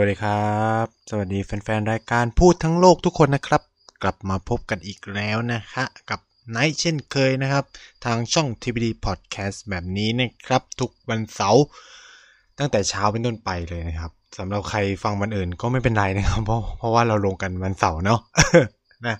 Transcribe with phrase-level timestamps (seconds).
[0.00, 3.62] วัสดีครับ สวัสดีแฟนๆ รายการพูดทั้งโลกทุกคนนะครับ
[4.02, 7.64] กลับมาพบกันอีกแล้วนะฮะกับไนท์เช่นเคยนะครับ
[8.04, 11.64] ทางช่อง TBD Podcast แบบนี้นะครับ ทุกวันเสาร์
[12.58, 18.20] ตั้งแต่เช้าเป็นต้นไปเลยนะครับสำหรับใครฟังวันอื่นก็ไม่เป็นไรนะครับเพราะเพราะว่าเราลงกันวันเสาร์เนาะ
[19.06, 19.16] นะ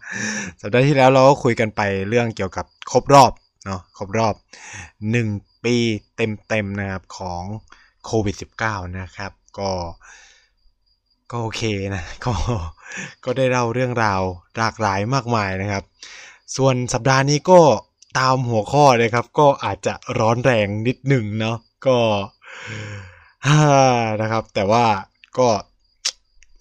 [0.61, 3.33] สัปดาห์ที่แล้วเราก็คุยกันไปเรื่องเกี่ยวกับครบรอบ
[3.67, 4.35] เนาะครบรอบ
[5.05, 5.77] 1 ปี
[6.17, 7.43] เต็มๆนะครับของ
[8.05, 9.71] โควิด -19 นะครับ ก็
[11.31, 11.63] ก็โอเค
[11.95, 12.33] นะก็
[13.25, 14.23] ก็ได้เล่าเรื่องราว
[14.59, 15.85] หลากหลายมากมายนะครับ
[16.57, 17.61] ส่วนสัปดาห์นี้ก็
[18.19, 21.99] ตามหัวข้อเลยครับ ก็อาจจะร้อนแรงนิดหนึ่งเนาะก็
[23.47, 23.63] ฮ่า
[24.23, 24.85] นะครับ แต่ว่า
[25.39, 25.49] ก็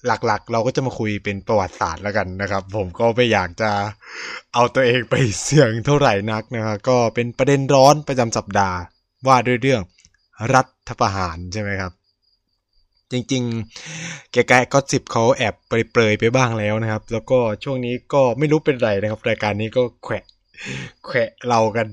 [0.06, 3.72] หลักๆ เราก็จะมาคุยเป็นประวัติศาสตร์แล้วกันนะครับ ผมก็ไม่อยากจะ
[4.53, 8.78] เอาตัวเองไปเสี่ยงเท่าไหร่นักนะครับก็เป็นประเด็นร้อนประจำสัปดาห์
[9.28, 9.81] ว่าด้วยเรื่อง
[10.53, 11.92] รัฐประหารใช่ไหมครับ
[13.12, 20.23] จริงๆ แกๆก็สิบเขาแอบเปรยไปบ้างแล้วนะครับ แล้วก็ช่วงนี้ก็ไม่รู้เป็นไรนะครับ รายการนี้ก็แขวะ
[21.05, 21.88] แขวะเรากัน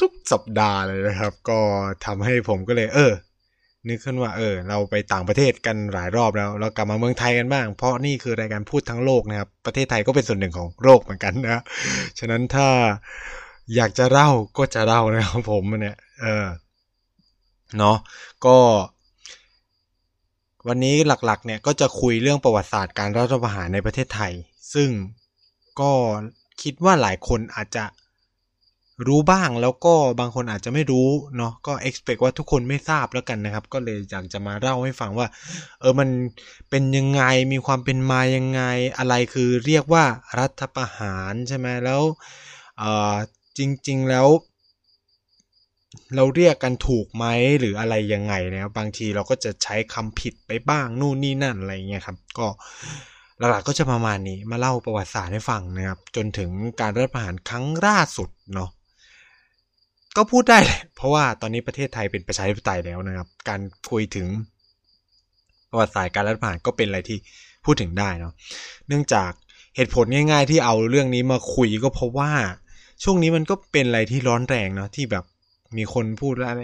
[0.00, 1.58] ทุกสัปดาห์เลยนะครับ ก็
[2.06, 3.12] ทำให้ผมก็เลย เออ
[3.88, 11.62] นึกขึ้นว่า เออ เราไปต่างประเทศกันหลายรอบแล้ว เรากลับมาเมืองไทยกันบ้าง เพราะนี่คือรายการพูดทั้งโลกนะครับ ประเทศไทยก็เป็นส่วนหนึ่งของโลกเหมือนกันนะ
[12.18, 12.68] ฉะนั้นถ้า
[13.76, 16.46] อยากจะเล่าก็จะเล่านะครับผมเนี่ย เออ
[17.78, 17.96] เนาะ
[18.46, 18.56] ก็
[20.68, 24.32] วันนี้หลักๆเนี่ยก็จะคุยเรื่องประวัติศาสตร์การรัฐประหารในประเทศไทย
[24.74, 24.90] ซึ่ง
[25.80, 25.90] ก็
[26.62, 27.84] คิดว่าหลายคนอาจจะ
[29.08, 35.26] รู้บ้างแล้วก็บางคนอาจจะไม่รู้เนาะก็ expect ว่าทุกคนไม่ทราบแล้วกันนะครับ ก็เลยอยากจะมาเล่าให้ฟังว่า
[35.80, 36.08] เออมัน
[36.70, 37.22] เป็นยังไง
[37.52, 38.62] มีความเป็นมายังไง
[38.98, 40.04] อะไรคือเรียกว่า
[40.38, 42.02] รัฐประหารใช่ไหมแล้ว
[42.78, 42.84] เอ
[43.14, 43.16] อ
[43.58, 44.26] จริง ๆ แล้ว
[46.16, 47.24] เราเรียกกันถูกไหม
[47.60, 52.46] หรืออะไรยังไงนะครับบางทีเราก็จะใช้คำผิดไปบ้างนู่นนี่นั่นอะไรเงี้ยครับ ก็
[53.38, 56.50] หลักๆก็จะประมาณนี้มาเล่าประวัติศาสตร์ให้ฟังนะครับ จนถึง
[56.80, 58.70] การรัฐประหารครั้งล่าสุดเนาะ
[60.16, 63.60] ก็พูดได้เลยเพราะว่าตอนนี้ประเทศไทยเป็นประชาธิปไตยแล้วนะครับ การ
[63.90, 64.26] คุยถึง
[65.70, 67.18] ประวัติศาสตร์การรัฐประหารก็เป็นอะไรที่
[67.64, 68.32] พูดถึงได้เนาะ
[68.88, 69.30] เนื่องจาก
[69.76, 72.32] เหตุผลง่าย ๆ ที่เอาเรื่องนี้มาคุยก็เพราะว่า
[73.02, 75.24] ช่วงนี้มันก็เป็นอะไรที่ร้อนแรงเนาะที่แบบ
[75.76, 76.62] มีคนพูดอะไร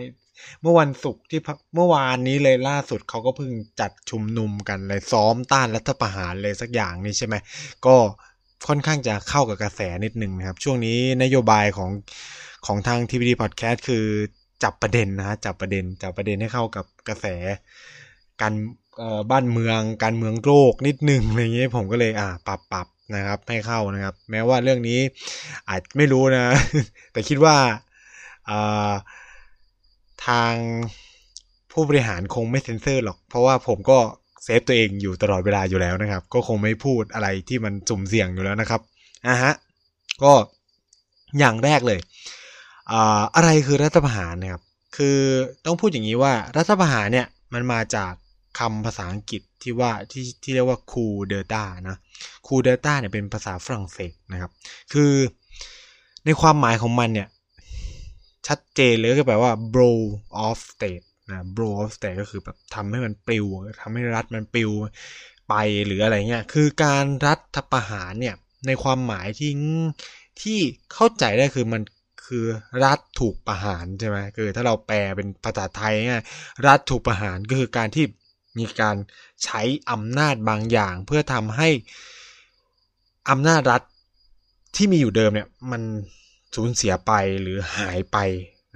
[0.63, 1.41] เมื่อวันศุกร์ที่
[1.75, 3.51] เมื่อวานนี้เลยล่าสุดเขาก็เพิ่ง
[3.81, 7.35] จัดชุมนุมกันเลยซ้อมต้านรัฐประหารเลยสักอย่างนี่ใช่ไหม
[7.87, 7.97] ก็
[8.69, 11.91] ค่อนข้างจะเข้ากับกระแสนิดนึงนะครับ ช่วงนี้นโยบายของ
[12.67, 14.05] ของทาง TVD Podcast คือ
[14.63, 17.27] จับประเด็นนะฮะจับประเด็นจับประเด็นให้เข้ากับกระแส
[18.41, 18.55] การ
[19.31, 25.01] บ้านเมืองการเมืองโลกนิดนึงอะไรเงี้ยผมก็เลยอ่าปรับปรับนะครับให้เข้านะครับ แม้ว่าเรื่องนี้
[25.69, 26.45] อาจไม่รู้นะ
[27.13, 27.57] แต่คิดว่า
[30.27, 30.55] ทาง
[31.73, 33.99] ผู้บริหารคงไม่เซ็นเซอร์หรอก เพราะว่าผมก็
[34.45, 38.81] เซฟตัวเองอยู่ตลอดเวลาอยู่แล้วนะครับ ก็คงไม่พูดอะไรที่มันสุ่มเสี่ยงอยู่แล้วนะครับ
[39.27, 39.53] อะฮะ
[40.23, 40.33] ก็
[41.39, 42.01] อย่างแรกเลย
[43.37, 44.63] อะไรคือรัฐประหารนะครับ
[44.97, 45.19] คือ
[45.67, 48.13] ต้องพูดอย่างนี้ว่ารัฐประหารเนี่ยมันมาจาก
[48.59, 51.97] คำภาษาอังกฤษที่ว่าที่ที่เรียกว่าคูเดต้านะ
[52.47, 54.51] คูเดต้าเนี่ยเป็นภาษาฝรั่งเศสนะครับ
[54.93, 55.13] คือ
[56.25, 57.29] ในความหมายของมันเนี่ย
[58.47, 59.99] ชัดเจนเลยก็แปลว่า blow
[60.47, 63.47] off state นะ blow off state ก็คือแบบทำให้มันปลิว
[63.81, 64.71] ทำให้รัฐมันปลิว
[65.49, 65.55] ไป
[65.87, 68.37] หรืออะไรเงี้ย คือการรัฐประหารเนี่ย
[68.67, 69.53] ในความหมายที่
[70.41, 70.59] ที่
[70.93, 71.83] เข้าใจได้คือมัน
[72.27, 72.45] คือ
[72.85, 76.25] รัฐถูกประหารใช่ไหมคือถ้าเราแปลเป็นภาษาไทยง่าย
[76.67, 78.05] รัฐถูกประหารก็คือการที่
[78.59, 78.97] มีการ
[79.45, 81.69] ใช้อำนาจบางอย่าง เพื่อทำให้
[83.31, 83.83] อำนาจรัฐ
[84.77, 85.83] ที่มีอยู่เดิมเนี่ยมัน
[86.57, 87.13] สูญเสียไป
[87.43, 88.19] หรือหายไป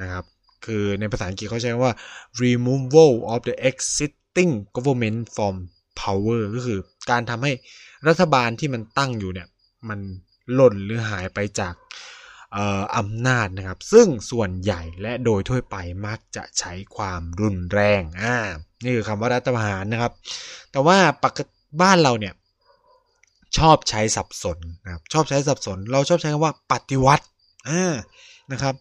[0.01, 0.25] นะครับ
[0.65, 1.95] คือในภาษาอังกฤษเขาใช้ว่า
[2.43, 5.55] removal of the existing government from
[6.01, 6.79] power ก็คือ
[7.11, 7.53] การทำให้
[8.09, 9.49] รัฐบาลที่มันตั้งอยู่เนี่ย
[9.89, 10.01] มัน
[10.55, 11.75] หล่นหรือหายไปจาก
[12.97, 18.37] อำนาจนะครับ ซึ่งส่วนใหญ่และโดยทั่วไปมักจะใช้ความรุนแรงอ่า
[18.85, 20.13] นี่คือคำว่ารัฐประหารนะครับ
[20.73, 22.35] แต่ว่าปกติบ้านเราเนี่ย
[23.59, 27.25] ชอบใช้สับสนนะครับชอบใช้สับสน เราชอบใช้คำว่าปฏิวัติ
[27.71, 27.95] อ่า
[28.53, 28.75] นะครับ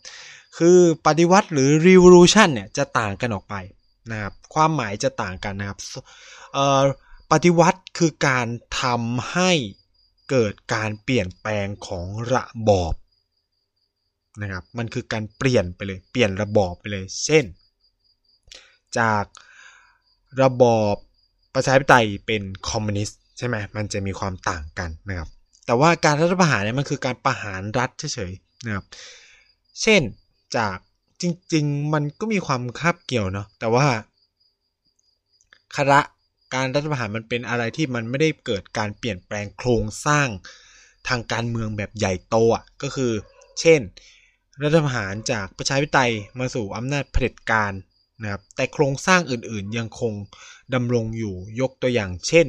[0.58, 3.56] คือปฏิวัติหรือ revolution เนี่ยจะต่างกันออกไป
[4.12, 5.80] นะครับ ความหมายจะต่างกันนะครับ
[7.32, 8.48] ปฏิวัติคือการ
[8.82, 9.52] ทำให้
[10.30, 12.94] เกิดการเปลี่ยนแปลงของระบอบ
[14.42, 17.46] นะครับ มันคือการเปลี่ยนไปเลย เปลี่ยนระบอบไปเลย เช่น
[18.98, 19.24] จาก
[20.42, 20.96] ระบอบ
[21.56, 25.30] ประชาธิปไตยเป็นคอมมิวนิสต์ใช่ไหมมันจะมีความต่างกันนะครับ
[25.66, 28.86] แต่ว่าการรัฐประหารเนี่ยมันคือการประหารรัฐเฉยๆ นะครับ
[29.82, 30.02] เช่น
[30.58, 30.78] จาก
[31.22, 31.24] จ
[31.54, 33.88] ริง ๆ มันก็มีความคาบเกี่ยวเนาะแต่ว่า
[35.78, 36.00] คณะ
[36.54, 40.28] การรัฐประหารมันเป็นอะไรที่มันไม่ได้เกิดการเปลี่ยนแปลงโครงสร้าง
[41.08, 43.12] ทางการเมืองแบบใหญ่โตอะก็คือ
[43.60, 43.82] เช่น
[44.64, 47.74] รัฐประหารจากประชาธิปไตยมาสู่อำนาจเผด็จการ
[48.22, 50.14] นะครับแต่โครงสร้างอื่นๆ ยังคง
[50.74, 52.48] ดำรงอยู่ยกตัวอย่างเช่น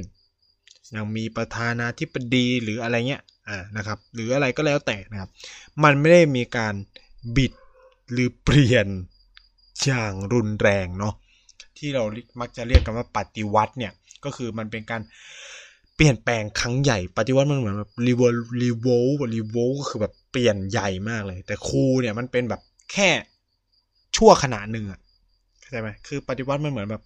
[0.95, 5.31] ยังมีประธานาธิบดีหรืออะไรเงี้ย อ่านะครับ หรืออะไรก็แล้วแต่นะครับ
[5.85, 6.75] มันไม่ได้มีการ
[7.37, 7.52] บิด
[8.12, 8.87] หรือเปลี่ยน
[9.85, 11.14] อย่างรุนแรงเนาะ
[11.79, 12.05] ที่เรา
[12.41, 13.93] มักจะเรียกกันว่าปฏิวัติเนี่ย
[14.25, 15.02] ก็คือมันเป็นการ
[15.97, 22.61] เปลี่ยนแปลงครั้งใหญ่ ปฏิวัติมันเหมือนแบบรีเวลรีโวลรีโวลก็คือแบบเปลี่ยนใหญ่มากเลย แต่ coup เนี่ยมันเป็นแบบ
[22.93, 23.08] แค่
[24.17, 25.00] ชั่วขณะหนึ่งอะ
[25.61, 27.02] เข้าใจไหมคือปฏิวัติมันเหมือนแบบ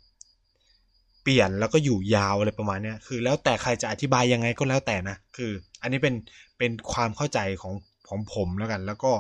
[1.25, 5.51] เปลี่ยนแล้วก็อยู่ยาวอะไรประมาณเนี้ยคือ แล้วแต่ใครจะอธิบายยังไงก็แล้วแต่นะคือ
[5.83, 6.15] อันนี้เป็น
[6.59, 7.75] เป็นความเข้าใจของ
[8.09, 9.13] ของผมแล้วกัน แล้วก็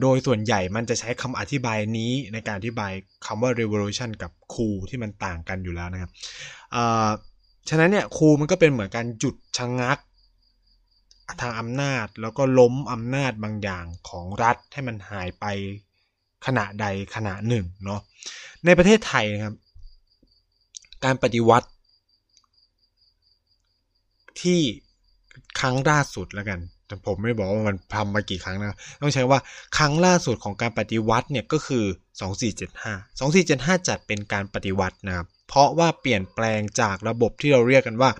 [0.00, 2.92] โดยส่วนใหญ่มันจะใช้คำอธิบายนี้ในการอธิบาย
[3.26, 6.10] คำว่า revolution กับคูที่มันต่างกันอยู่แล้วนะครับ
[7.68, 9.98] ฉะนั้นเนี่ยคูมันก็เป็นเหมือนการจุดชะงงัก
[11.40, 15.44] ทางอำนาจแล้วก็ล้มอำนาจบางอย่างของรัฐให้มันหายไป
[16.46, 18.00] ขณะใดขณะหนึ่งเนาะ
[18.64, 19.54] ในประเทศไทยนะครับ
[21.04, 21.68] การปฏิวัติ
[24.40, 24.60] ที่
[25.60, 29.38] ครั้งล่าสุดแล้วกัน แต่ผมไม่บอกว่ามันทำมากี่ครั้งนะ ต้องใช้ว่า
[29.76, 31.84] ครั้งล่าสุดของการปฏิวัติเนี่ยก็คือ
[32.66, 38.10] 2475 2475 จัดเป็นการปฏิวัตินะครับ เพราะว่าเปลี่ยนแปลงจากระบบที่เราเรียกกันว่า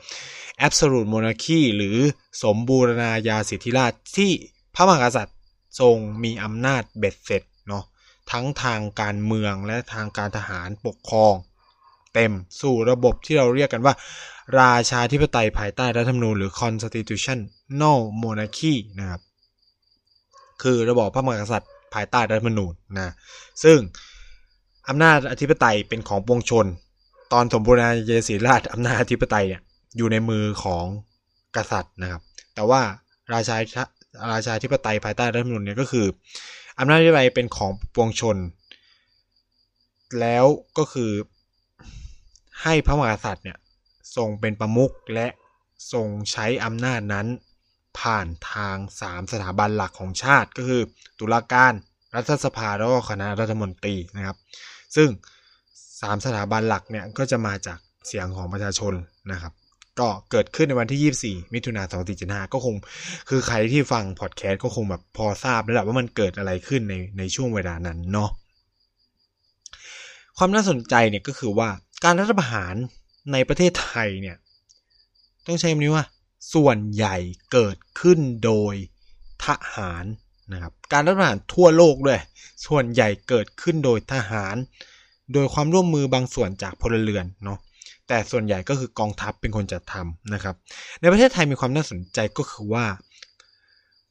[0.67, 1.97] absolute monarchy หรือ
[2.43, 4.31] สมบูรณาญาสิทธิราชที่
[4.75, 5.39] พระมหากษัตริย์
[5.81, 7.85] ทรงมีอำนาจเบ็ดเสร็จเนาะ
[8.33, 11.35] ทั้งทางการเมืองและทางการทหารปกครอง
[12.19, 13.95] เต็ม สู่ระบบที่เราเรียกกันว่า
[14.61, 19.21] ราชาธิปไตยภายใต้รัฐธรรมนูญหรือ constitutional monarchy นะครับ
[20.63, 23.13] คือระบอบพระมหากษัตริย์ภายใต้รัฐธรรมนูญนะ
[23.65, 23.79] ซึ่ง
[24.89, 26.67] อำนาจอธิปไตยเป็นของปวงชน
[27.33, 29.63] ตอนสมบูรณาญาสิราชอำนาจอธิปไตยเนี่ย
[29.97, 30.85] อยู่ในมือของ
[31.57, 32.23] กษัตริย์นะครับ
[32.55, 32.81] แต่ว่า
[33.35, 33.57] ราชา
[34.33, 36.07] ราชาธิปไตยภายใต้รัฐธรรมนูญเนี่ยก็คือ
[36.79, 38.37] อำนาจอธิปไตยเป็นของปวงชน
[40.21, 40.45] แล้ว
[40.79, 41.11] ก็คือ
[42.63, 43.59] ให้พระมหากษัตริย์เนี่ย
[44.17, 45.27] ทรงเป็นประมุขและ
[45.93, 47.27] ทรงใช้อำนาจนั้น
[47.99, 50.83] ผ่านทาง 3 สถาบันหลักของชาติก็คือ
[51.19, 51.73] ตุลาการ
[52.17, 54.37] รัฐสภาแล้วก็คณะรัฐมนตรีนะครับ
[54.97, 55.09] ซึ่ง
[55.71, 58.95] 3 สถาบันหลักเนี่ยก็จะมาจากเสียงของประชาชน
[59.33, 59.53] นะครับ
[60.01, 62.05] ก็เกิดขึ้นในวันที่ 24 มิถุนายน
[62.47, 62.75] 2475ก็คง
[63.29, 68.31] คือใครที่ฟังพอดแคสต์ก็คงแบบพอทราบแล้วแหละว่ามันเกิดอะไรขึ้นในในช่วงเวลานั้นเนาะ
[70.39, 71.69] ความน่าสนใจเนี่ยก็คือว่า
[72.05, 72.75] การรัฐประหาร
[73.33, 74.37] ในประเทศไทยเนี่ย
[75.47, 76.05] ต้องใช้คำนี้ว่า
[76.55, 77.17] ส่วนใหญ่
[77.53, 78.75] เกิดขึ้นโดย
[79.47, 80.05] ทหาร
[80.53, 82.21] นะครับการรัฐประหารทั่วโลกด้วย
[82.67, 84.57] ส่วนใหญ่เกิดขึ้นโดยทหาร
[85.35, 87.59] โดยความร่วมมือบางส่วนจากพลเรือนเนาะ
[88.09, 90.55] แต่ส่วนใหญ่ก็คือกองทัพเป็นคนจัดทำนะครับ
[91.01, 92.87] ในประเทศไทยมีความน่าสนใจก็คือว่า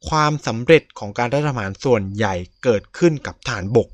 [0.09, 3.89] ความสำเร็จของการรัฐประหารส่วนใหญ่เกิดขึ้นกับฐานบก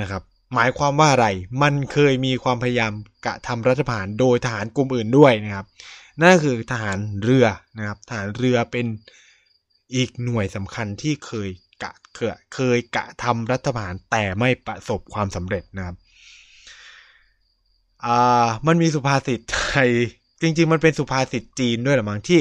[0.00, 0.22] นะครับ
[0.54, 1.26] หมายความว่าอะไร
[1.62, 2.92] มันเคยมีความพยายาม
[3.26, 5.66] กระทำรัฐประหารโดยทหารกลุ่มอื่นด้วยนะครับ
[6.20, 7.46] นั่นคือทหารเรือ
[7.78, 8.86] นะครับ ทหารเรือเป็น
[9.94, 11.48] อีกหน่วยสำคัญที่เคย
[11.82, 15.96] กะเคยเคยกะทำรัฐประหารแต่ไม่ประสบความสำเร็จนะครับ
[18.06, 19.90] อ่า มันมีสุภาษิตไทย
[20.42, 22.40] จริง ๆ มันเป็นสุภาษิตจีนด้วยหรือมั้งที่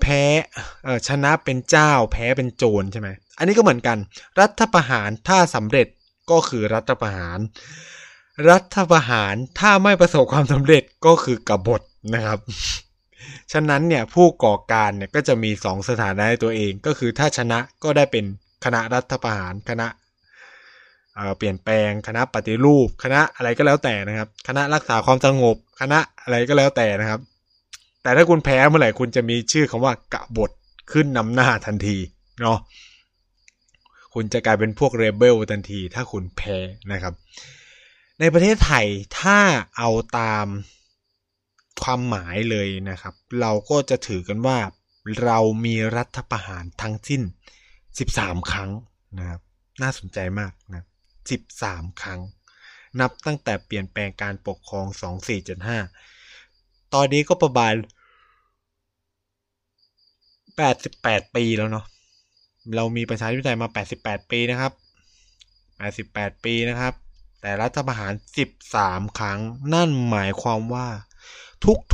[0.00, 0.22] แพ้
[1.08, 3.98] ชนะเป็นเจ้า แพ้เป็นโจรใช่ไหม อันนี้ก็เหมือนกัน
[4.40, 5.86] รัฐประหารถ้าสำเร็จ
[6.30, 7.38] ก็คือรัฐประหาร
[8.50, 11.82] รัฐประหารถ้าไม่ประสบความสำเร็จก็คือกบฏ
[12.14, 12.38] นะครับ
[13.52, 18.24] ฉะนั้นเนี่ยผู้ก่อการเนี่ยก็จะมีสองสถานะในตัวเอง ก็คือถ้าชนะก็ได้เป็น
[18.64, 19.88] คณะรัฐประหารคณะ
[21.38, 27.20] เปลี่ยนแปลงคณะปฏิรูป คณะอะไรก็แล้วแต่นะครับ คณะรักษาความสงบ คณะอะไรก็แล้วแต่นะครับ
[28.02, 30.50] แต่ถ้าคุณแพ้เมื่อไหร่คุณจะมีชื่อคำว่ากบฏ
[30.92, 31.96] ขึ้นนำหน้าทันที
[32.40, 32.58] เนาะ
[34.14, 36.56] คุณจะกลายเป็นพวกเรเบลทันทีถ้าคุณแพ้
[36.92, 37.14] นะครับ
[38.20, 38.86] ในประเทศไทย
[39.20, 39.38] ถ้า
[39.76, 40.46] เอาตาม
[41.82, 44.58] ความหมายเลยนะครับ เราก็จะถือกันว่า
[45.22, 47.22] เรามีรัฐประหารทั้งสิ้น
[47.86, 48.70] 13 ครั้ง
[49.18, 49.40] นะครับ
[49.82, 50.84] น่าสนใจมากนะ
[51.40, 52.20] 13 ครั้ง
[53.00, 54.86] นับตั้งแต่เปลี่ยนแปลงการปกครอง
[55.70, 57.74] 2475 ตอนนี้ก็ประมาณ
[60.54, 61.86] 88 ปีแล้วเนาะ
[62.76, 63.68] เรามีประชาธิปไตยมา
[64.00, 64.72] 88 ปีนะครับ
[65.78, 66.94] 88 ปีนะครับ
[67.40, 68.12] แต่รัฐประหาร
[68.66, 69.40] 13 ครั้ง
[69.74, 70.88] นั่นหมายความว่า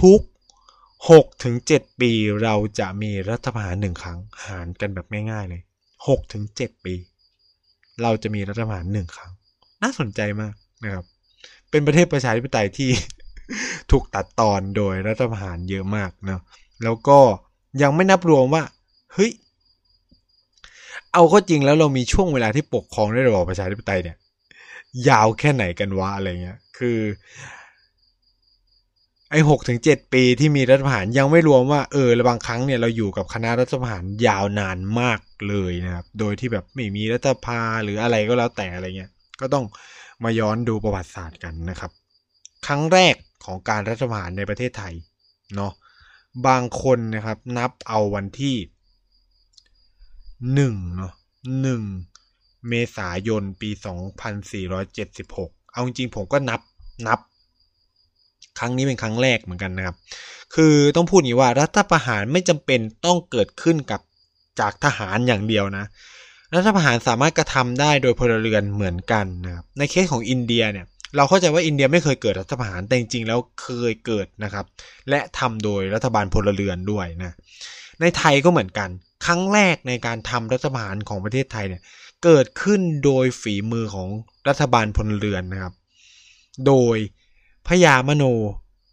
[0.03, 5.63] ทุกๆ6ถึง7ปีเราจะมีรัฐประหารหนึ่งครั้ง หารกันแบบง่ายๆเลย
[5.97, 6.95] 6ถึง7ปี
[8.03, 9.33] เราจะมีรัฐประหารหนึ่งครั้ง
[9.83, 10.55] น่าสนใจมาก
[10.85, 11.05] นะครับ
[11.71, 12.91] เป็นประเทศประชาธิปไตยที่
[13.91, 16.41] ถูกตัดตอนโดยรัฐประหารเยอะมากเนาะ
[16.83, 17.19] แล้วก็
[17.83, 18.63] ยังไม่นับรวมว่า
[19.13, 19.31] เฮ้ย
[21.17, 24.17] เอาก็จริงแล้วเรามีช่วงเวลาที่ปกครองด้วยระบอบประชาธิปไตยเนี่ย
[25.09, 26.99] ยาวแค่ไหนกันวะอะไรเงี้ย คือ
[29.31, 39.65] ไอ้หกถึงเจ็ดปีที่มีรัฐประหารยังไม่รวมว่าเออบางครั้งเนี่ยเราอยู่กับคณะรัฐประหารยาวนานมากเลยนะครับ โดยที่แบบไม่มีรัฐพาหรืออะไรก็แล้วแต่อะไรเงี้ย ก็ต้อง
[40.25, 41.91] มาย้อนดูประวัติศาสตร์กันนะครับ
[42.67, 44.95] ครั้งแรกของการรัฐประหารในประเทศไทย
[45.57, 45.73] เนาะ
[46.47, 48.57] บางคนนะครับนับเอาวันที่
[50.55, 51.13] หนึ่งเนาะ
[51.63, 51.83] หนึ่ง
[52.69, 56.61] เมษายนปีสองพันสี่ร้อยเจ็ดสิบหกเอาจริงๆผมก็นับ
[57.07, 57.21] นับ
[58.59, 59.97] ครั้งนี้เป็นครั้งแรกเหมือนกันนะครับ
[60.55, 64.01] คือต้องพูดอย่างนี้ว่ารัฐประหารไม่จำเป็นต้องเกิดขึ้นกับ
[64.61, 65.85] จากทหารอย่างเดียวนะ
[66.55, 74.65] รัฐประหารสามารถกระทำได้โดยพลเรือนเหมือนกันนะครับในเคสของอินเดียเนี่ยเราเข้าใจว่าอินเดียไม่เคยเกิดรัฐประหารแต่จริงๆแล้วเคยเกิดนะครับ
[75.11, 77.33] และทำโดยรัฐบาลพลเรือนด้วยนะ
[78.01, 78.89] ในไทยก็เหมือนกัน
[79.25, 81.83] ครั้งแรกในการทำรัฐประหารของประเทศไทยเนี่ย
[82.25, 84.09] เกิดขึ้นโดยฝีมือของ
[84.49, 85.75] รัฐบาลพลเรือนนะครับ
[86.67, 86.97] โดย
[87.69, 88.25] พญามโน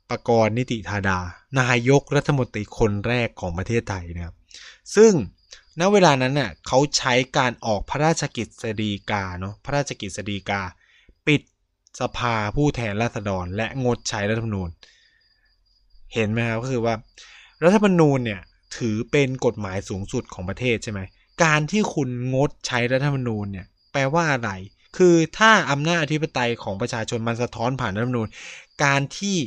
[0.10, 1.20] ปกรณ์นิติธาดา
[1.60, 4.36] นายกรัฐมนตรีคนแรกของประเทศไทยนะครับ
[4.96, 5.14] ซึ่ง
[5.80, 10.62] ณเวลานั้นเนี่ยเขาใช้การออกพระราชกิจสฎีกาเนาะพระราชกิจสฎีกา
[11.28, 11.42] ปิด
[12.00, 14.70] สภาผู้แทนราษฎร และงดใช้รัฐธรรมนูญ
[16.14, 16.96] เห็นไหมครับก็คือว่า
[17.64, 18.42] รัฐธรรมนูญเนี่ย
[18.76, 21.00] ถือเป็นกฎหมายสูงสุดของประเทศใช่ไหม
[21.44, 24.52] การที่คุณงดใช้รัฐธรรมนูญเนี่ย แปลว่าอะไร
[24.98, 28.28] คือถ้าอำนาจอธิปไตยของประชาชนมันสะท้อนผ่านรัฐธรรมนูญ
[28.84, 29.38] การที่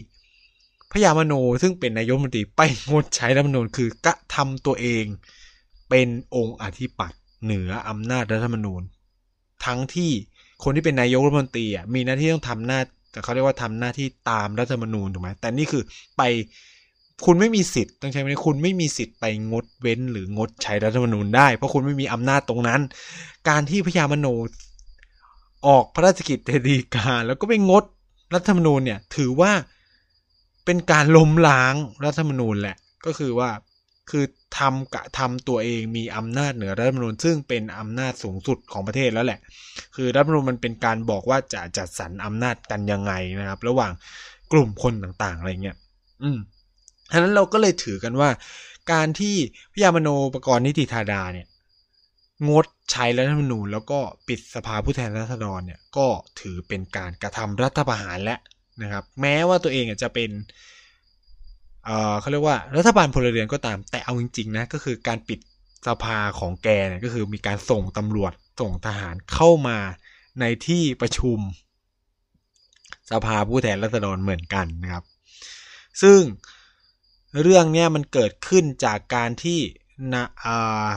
[0.93, 5.05] พญามโนซึ่งเป็นนายกมนตรีไปงดใช้รัฐธรรมนูญคือกระทำตัวเอง
[5.91, 8.83] เป็นองค์อธิปัตย์เหนืออำนาจรัฐธรรมนูญ
[9.65, 10.13] ทั้งที่
[10.65, 12.81] คนที่เป็นนายกรัฐมนตรีอะมีหน้าที่ต้องทำหน้า
[13.13, 15.83] แต่เขาเรียกว่าทำหน้าที่ตามรัฐธรรมนูญถูกไหมแต่นี่คือ
[16.17, 16.23] ไป
[17.25, 22.81] คุณไม่มีสิทธิ์ต้องใช้ไหมคุณไม่มีสิทธิ์ไปงดเว้นหรืองดใช้รัฐธรรมนูญได้ เพราะคุณไม่มีอำนาจตรงนั้น
[23.49, 24.27] การที่พญามโน
[25.67, 27.85] ออกพระราชกิจเดีกาแล้วก็ไปงด
[28.35, 29.53] รัฐธรรมนูญเนี่ย ถือว่า
[30.65, 33.51] เป็นการล้มล้างรัฐธรรมนูญแหละ ก็คือว่า
[34.11, 34.25] คือ
[34.59, 39.41] ทำกะทำตัวเองมีอำนาจเหนือรัฐธรรมนูญซึ่งเป็นอำนาจสูงสุดของประเทศแล้วแหละ
[39.97, 43.93] คือรัฐธรรมนูญมันเป็นการบอกว่าจะจัดสรรอำนาจกันยังไงนะครับ ระหว่าง
[44.53, 45.77] กลุ่มคนต่างๆอะไรเงี้ย
[46.23, 46.39] อืม
[47.13, 48.31] ฉะนั้นเราก็เลยถือกันว่า
[48.93, 49.37] การที่
[49.73, 51.47] พยามโนปกรณ์นิติธาดาเนี่ย
[52.49, 53.99] งดใช้รัฐธรรมนูญแล้วก็
[54.29, 56.07] ปิดสภาผู้แทนราษฎรเนี่ยก็
[56.41, 58.37] ถือเป็นการกระทำรัฐประหารและ
[58.83, 60.31] นะครับ แม้ว่าตัวเองจะเป็น
[61.85, 65.41] เอ่อเขาเรียกว่ารัฐบาลพลเรือนก็ตาม แต่เอาจริงๆนะก็คือการปิด
[65.87, 69.79] สภาของแกเนี่ยก็คือมีการส่งตำรวจส่งทหารเข้ามา
[70.41, 71.39] ในที่ประชุม
[73.11, 75.05] สภาผู้แทนราษฎรเหมือนกันนะครับ
[76.03, 76.21] ซึ่ง
[77.43, 79.61] เรื่องเนี้ยมันเกิดขึ้นจากการที่
[80.15, 80.91] นะอ่า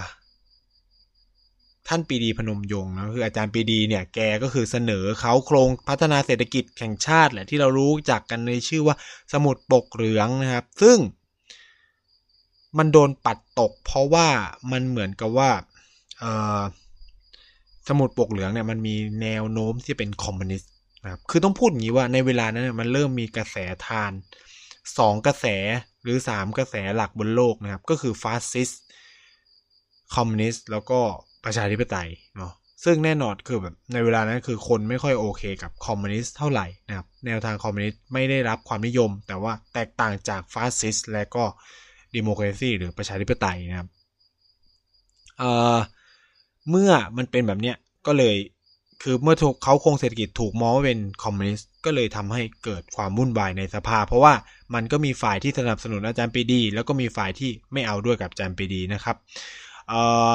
[1.88, 8.96] ท่านปีดีพนมยงค์นะคืออาจารย์ปีดีเนี่ยแกก็คือเสนอเขาโครงพัฒนาเศรษฐกิจแห่งชาติแหละที่เรารู้จักกันในชื่อว่า
[9.34, 10.98] สมุดปกเหลืองนะครับ ซึ่ง
[12.78, 14.28] มันโดนปัดตก เพราะว่า
[14.72, 15.52] มันเหมือนกับว่า
[17.88, 20.72] สมุดปกเหลืองเนี่ยมันมีแนวโน้มที่เป็นคอมมิวนิสต์
[21.04, 24.12] นะครับคือต้องพูดอย่างนี้ว่าในเวลานั้นมันเริ่มมีกระแสธาร
[24.98, 25.46] สองกระแส
[26.04, 28.70] หรือสามกระแสหลักบนโลกนะครับ ก็คือฟาสซิสต์
[30.16, 31.00] คอมมิวนิสต์แล้วก็
[31.46, 32.52] ประชาธิปไตยเนาะ
[32.84, 41.44] ซึ่งแน่นอนคือแบบในเวลานั้นคือคนไม่ค่อยโอเคกับคอมมิวนิสต์เท่าไหร่นะครับ แนวทางคอมมิวนิสต์ไม่ได้รับความนิยม แต่ว่าแตกต่างจากฟาสซิสต์และก็
[42.16, 43.90] ดิโมคราซีหรือประชาธิปไตยนะครับ
[45.38, 45.78] เอ่อ
[46.70, 47.76] เมื่อมันเป็นแบบเนี้ย
[48.08, 48.36] ก็เลย
[49.04, 54.34] คือเมื่อถูกเขาโครงเศรษฐกิจถูกมองว่าเป็นคอมมิวนิสต์ก็เลยทำให้เกิดความวุ่นวายในสภา เพราะว่า
[54.74, 59.16] มันก็มีฝ่ายที่สนับสนุนอาจารย์ปีดี แล้วก็มีฝ่ายที่ไม่เอาด้วยกับอาจารย์ปีดีนะครับ
[59.90, 60.32] เอ่อ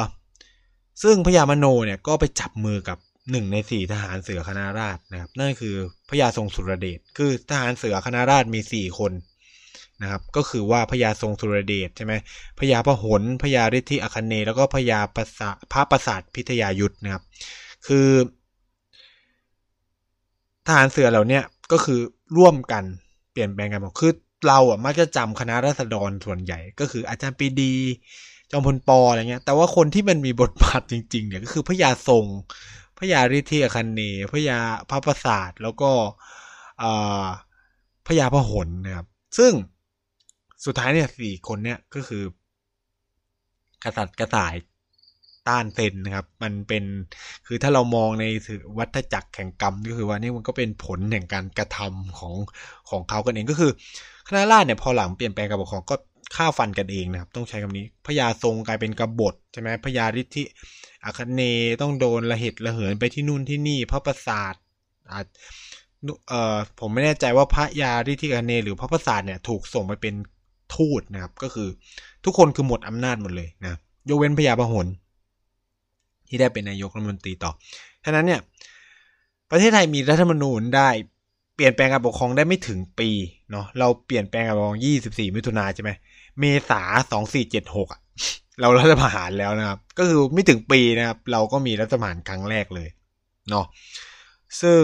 [1.03, 2.99] ซึ่งพญามโนเนี่ยก็ไปจับมือกับ
[3.31, 5.75] หนึ่งในสี่ทหารเสือคณะราษฎรนะครับ นั่นคือ
[6.11, 9.13] พญาทรงสุรเดชคือทหารเสือคณะราษฎรมีสี่คน
[10.03, 12.15] นะครับ ก็คือว่าพญาทรงสุรเดชใช่ไหม
[12.61, 17.23] พญาพหลพญาฤทธิอคเน แล้วก็พญาประสาพระประสาทพิทยายุทธนะครับ
[17.87, 18.09] คือ
[20.67, 21.43] ทหารเสือเหล่าเนี้ย
[21.73, 22.01] ก็คือ
[22.37, 22.85] ร่วมกัน
[23.33, 24.13] เปลี่ยนแปลงกันบอกคือ
[24.47, 27.75] เราอะมักจะจำคณะรัษฎรส่วนใหญ่ ก็คืออาจารย์ปีดี
[28.51, 32.25] จอมพลปออะไรเงี้ย แต่ว่าคนที่มันมีบทบาทจริง ๆ เนี่ยก็คือพระยาทรง
[32.99, 34.59] พระยาฤทธิอคันเนพระยา
[34.91, 35.91] พระประสาทแล้วก็
[38.07, 39.07] พระยาพหลนะครับ
[39.39, 39.53] ซึ่ง
[40.65, 42.23] สุดท้ายเนี่ยสี่คนเนี่ยก็คือ
[43.85, 44.55] กษัตริย์กระต่าย
[45.49, 46.85] ต้านเซนนะครับ มันเป็น
[47.47, 48.25] คือถ้าเรามองใน
[48.79, 52.35] วัฏจักรแข่งกรรมก็คือว่านี่มันก็เป็นผลแห่งการกระทำของ
[52.91, 53.71] ของเขากันเองก็คือ
[54.29, 55.97] คณะราษฎรเนี่ยพอหลังเปลี่ยนแปลงการปกครองก็
[56.37, 60.43] ฆ่าฟันกันเองนะครับ ต้องใช้คำนี้พญาทรงกลายเป็นกบฏใช่ไหมพญาฤทธิ
[61.05, 61.41] อาคเน
[61.81, 64.55] ต้องโดนระเหตุระเหินไปที่นู่นที่นี่พระประสาท
[65.13, 65.27] อาจ
[66.29, 70.15] เอ่อผมไม่แน่ใจว่าพระยาฤทธิอาคเนหรือพระประสาทเนี่ยถูกส่งไปเป็น
[70.75, 71.69] ทูตนะครับ ก็คือ
[72.25, 74.87] ทุกคนคือหมดอำนาจหมดเลยนะยกเว้นพญาพหล
[76.35, 77.53] ที่ได้เป็นนายกรัฐมนตรีต่อ
[78.05, 78.41] ฉะนั้นเนี่ย
[79.51, 80.89] ประเทศไทยมีรัฐธรรมนูญได้
[81.55, 83.11] เปลี่ยนแปลงการปกครองได้ไม่ถึงปี
[83.51, 85.91] เนาะเราเปลี่ยนแปลงการปกครอง 24 มิถุนาใช่ไหม
[86.41, 86.83] เมษา
[87.39, 88.01] 2476อะ
[88.61, 92.89] เรารัฐประหารแล้วนะครับ ก็คือไม่ถึงปีนะครับ เราก็มีรัฐประหารครั้งแรกเลย
[93.51, 93.67] เนาะ
[94.63, 94.83] ซึ่ง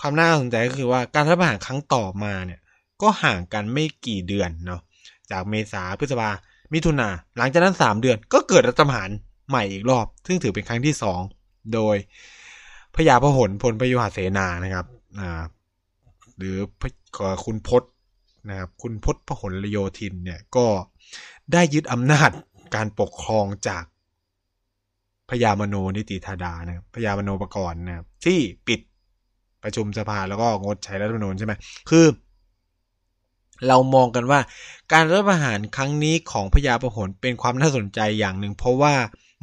[0.00, 2.60] ความน่าสนใจก็คือว่าการรัฐประหารครั้งต่อมาเนี่ย
[3.02, 4.80] ก็ห่างกันไม่กี่เดือนเนาะ
[5.30, 6.30] จากเมษาพฤษภา
[6.72, 9.10] มิถุนาหลังจากนั้น 3 เดือนก็เกิดรัฐประหาร
[9.48, 11.20] ใหม่อีกรอบ ซึ่งถือเป็นครั้งที่สอง
[11.74, 11.96] โดย
[12.96, 14.86] พญาพหลพลพยุหเสนานะครับ
[15.20, 15.42] อ่า
[16.38, 16.56] หรือ
[17.44, 17.82] คุณพศ
[18.48, 20.66] นะครับคุณพศพหลโยธินเนี่ยก็
[21.52, 22.30] ได้ยึดอำนาจ
[22.74, 23.84] การปกครองจาก
[25.30, 28.38] พญามโนนิติธาดานะครับพญามโนประกรณ์นะครับที่
[28.68, 28.80] ปิด
[29.62, 31.52] ประชุมสภาแล้วก็งดใช้รัฐธรรมนูญใช่ไหม
[31.90, 32.06] คือ
[33.68, 34.40] เรามองกันว่า
[34.92, 38.94] การรัฐประหารครั้งนี้ของพญาประหลเป็นความน่าสนใจอย่างหนึ่ง เพราะว่า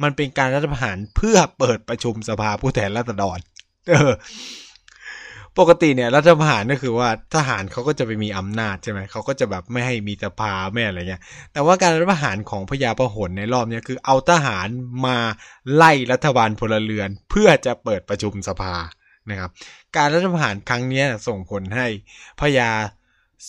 [0.02, 3.38] มันเป็นการรัฐประหารเพื่อเปิดประชุมสภาผู้แทนราษฎร
[3.88, 4.12] เออ
[5.58, 14.68] ปกติเนี่ยรัฐประหารก็คือว่าทหารเขาก็จะไปมีอำนาจใช่ไหมเขาก็จะแบบไม่ให้มีสภาไม่อะไรเงี้ย แต่ว่าการรัฐประหารของพญาประหลในรอบนี้คือเอาทหาร
[15.06, 15.18] มา
[15.74, 18.74] ไล่รัฐบาลพลเรือน เพื่อจะเปิดประชุมสภา
[19.30, 19.50] นะครับ
[19.96, 21.86] การรัฐประหารครั้งนี้ส่งผลให้
[22.40, 22.70] พญา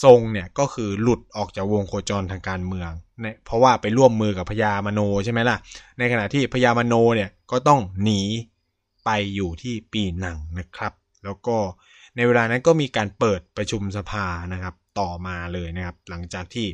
[0.03, 5.57] ทรงเนี่ยก็คือหลุดออกจากวงโคจรทางการเมืองเนี่ยเพราะว่าไปร่วมมือกับพญามโนใช่ไหมล่ะ
[5.99, 8.21] ในขณะที่พญามโนเนี่ยก็ต้องหนี
[9.05, 11.57] ไปอยู่ที่ปีหนังนะครับ แล้วก็
[12.15, 16.67] ในเวลานั้นก็มีการเปิดประชุมสภานะครับต่อมาเลยนะครับ หลังจากที่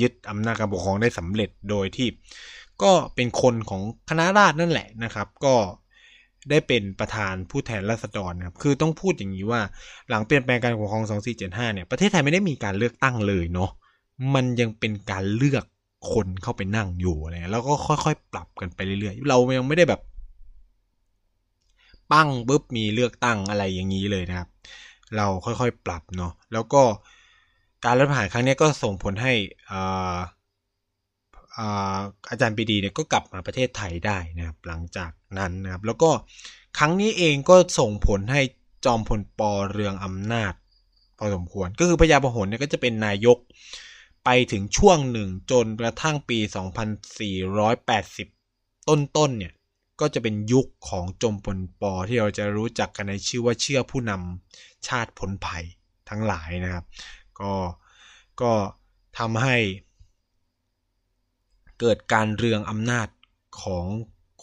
[0.00, 2.08] ยึดอำนาจการปกครองได้สำเร็จโดยที่
[2.82, 5.54] ก็เป็นคนของคณะราษฎรนั่นแหละนะครับ ก็
[6.50, 9.60] ได้เป็นประธานผู้แทนราษฎรครับคือต้องพูดอย่างนี้ว่า
[10.08, 11.04] หลังเปลี่ยนแปลงการปกครอง
[11.38, 13.70] 2475 เนี่ยประเทศไทยไม่ได้มีการเลือกตั้งเลยเนาะ
[14.34, 15.64] มันยังเป็นการเลือก
[16.12, 20.00] คนเข้าไปนั่งอยู่อะไรแล้วก็ค่อยๆ ปรับกันไปเรื่อยๆ เรายังไม่ได้แบบ
[22.12, 24.48] ปั้งปุ๊บมีเลือกตั้งอะไรอย่างนี้เลยนะครับ
[25.16, 26.82] เราค่อยๆ ปรับเนาะแล้วก็
[27.84, 29.32] การรัฐประหารครั้งนี้ก็ส่งผลให้
[29.70, 30.16] อา
[32.30, 36.10] อาจารย์ปีดีเนี่ยก็กลับมาประเทศไทยได้นะครับ หลังจากนั้นนะครับ แล้วก็
[36.78, 38.42] ครั้งนี้เองก็ส่งผลให้
[38.84, 40.52] จอมพลปอเรืองอำนาจ
[41.18, 43.38] พอสมควรก็คือพญาพหลเนี่ยก็จะเป็นนายก
[44.24, 46.38] ไปถึงช่วงหนึ่งจนกระทั่งปี
[48.08, 49.52] 2480 ต้นๆเนี่ย
[50.00, 55.64] ก็จะเป็นยุคของจอมพลปอที่เราจะรู้จักกันในชื่อว่าเชื่อผู้นำชาติผลภัย
[56.08, 56.84] ทั้งหลายนะครับ
[57.40, 57.52] ก็
[58.40, 58.52] ก็
[59.18, 59.56] ทำให้
[61.80, 63.08] เกิดการเรืองอำนาจ
[63.62, 63.84] ของ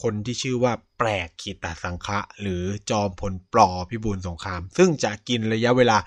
[0.01, 5.97] คนที่ชื่อว่าแปลกขีตสังฆะหรือจอมพลปลอพิบูลสงคราม ซึ่งจะกินระยะเวลา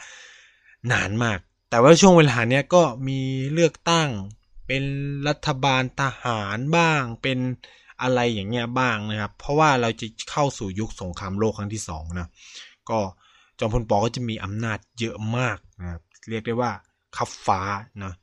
[0.93, 1.39] นานมาก
[1.71, 3.21] แต่ว่าช่วงเวลาเนี้ยก็มี
[3.53, 4.09] เลือกตั้ง
[4.67, 4.85] เป็น
[5.29, 7.39] รัฐบาลทหารบ้าง เป็น
[8.03, 12.29] อะไรอย่างเงี้ยบ้างนะครับ เพราะว่าเราจะเข้าสู่ยุคสงครามโลกครั้งที่สองนะ
[12.91, 12.99] ก็
[13.59, 16.73] จอมพลปอก็จะมีอำนาจเยอะมากนะครับ เรียกได้ว่า
[17.17, 17.61] ขับฟ้า
[18.03, 18.15] นะ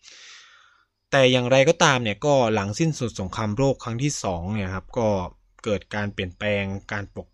[1.18, 5.08] แต่อย่างไรก็ตามเนี่ยก็หลังสิ้นสุดสงครามโลกครั้งที่สองเนี่ยครับก็
[5.64, 7.28] เกิดการเปลี่ยนแปลงการปก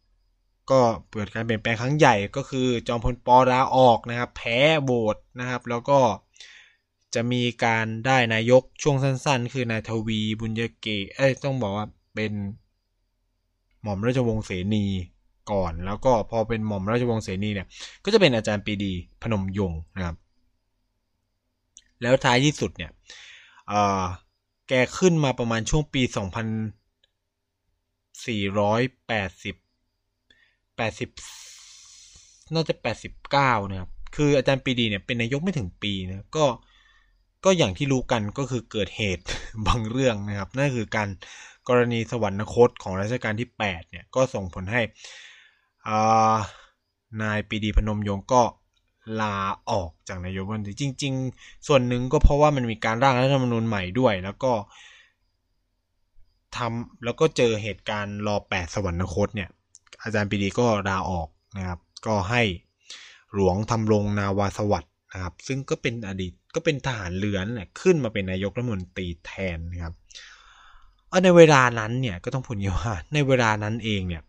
[0.71, 0.81] ก็
[1.13, 5.99] เกิดการเปลี่ยนแปลงครั้งใหญ่ก็คือจอมพลปอลาออกนะครับ แพ้โบสนะครับ แล้วก็
[7.13, 12.33] จะมีการได้นายกช่วงสั้น ๆ คือนายทวีบุญยเกเอ้ยต้องบอกว่าเป็น
[13.81, 14.85] หม่อมราชวงศ์เสนี
[15.51, 17.67] ก่อน แล้วก็พอเป็นหม่อมราชวงศ์เสนีเนี่ย
[18.03, 20.17] ก็จะเป็นอาจารย์ปีดีพนมยงค์นะครับ
[22.01, 22.91] แล้วท้ายที่สุดเนี่ย
[24.67, 26.15] แกขึ้นมาประมาณช่วงปี2480
[30.77, 32.73] 80น่าจะ
[33.23, 36.45] 89นะครับ คืออาจารย์ปีดีเนี่ยเป็นนายกไม่ถึงปีนะก็
[37.45, 39.25] ก็อย่างที่รู้กันก็คือเกิดเหตุ
[39.67, 41.09] บางเรื่องนะครับ นั่นคือการ
[41.67, 44.81] กรณีสวรรคตของรัชกาลที่ 8 เนี่ย ก็ส่งผลให้
[47.21, 48.41] นายปีดีพนมยงค์ก็
[49.21, 49.35] ลา
[49.69, 54.51] ออกจากนายกรัฐมนตรีจริง ๆ ส่วนหนึ่งก็เพราะว่ามันมีการร่างรัฐธรรมนูญใหม่ด้วย แล้วก็
[56.57, 59.49] ทำแล้วก็เจอเหตุการณ์รอแปดสวรรคตเนี่ย
[60.03, 62.43] อาจารย์ปีดีก็ลาออกนะครับ ก็ให้
[63.33, 69.93] หลวงทำรงนาวาสวัสด์นะครับ ซึ่งก็เป็นอดีตก็เป็นทหารเรือนแหละขึ้นมาเป็นนายกรัฐมนตรีแทนนะครับ
[71.23, 74.21] ในเวลานั้นเนี่ยก็ต้องพูดว่าในเวลานั้นเองเนี่ย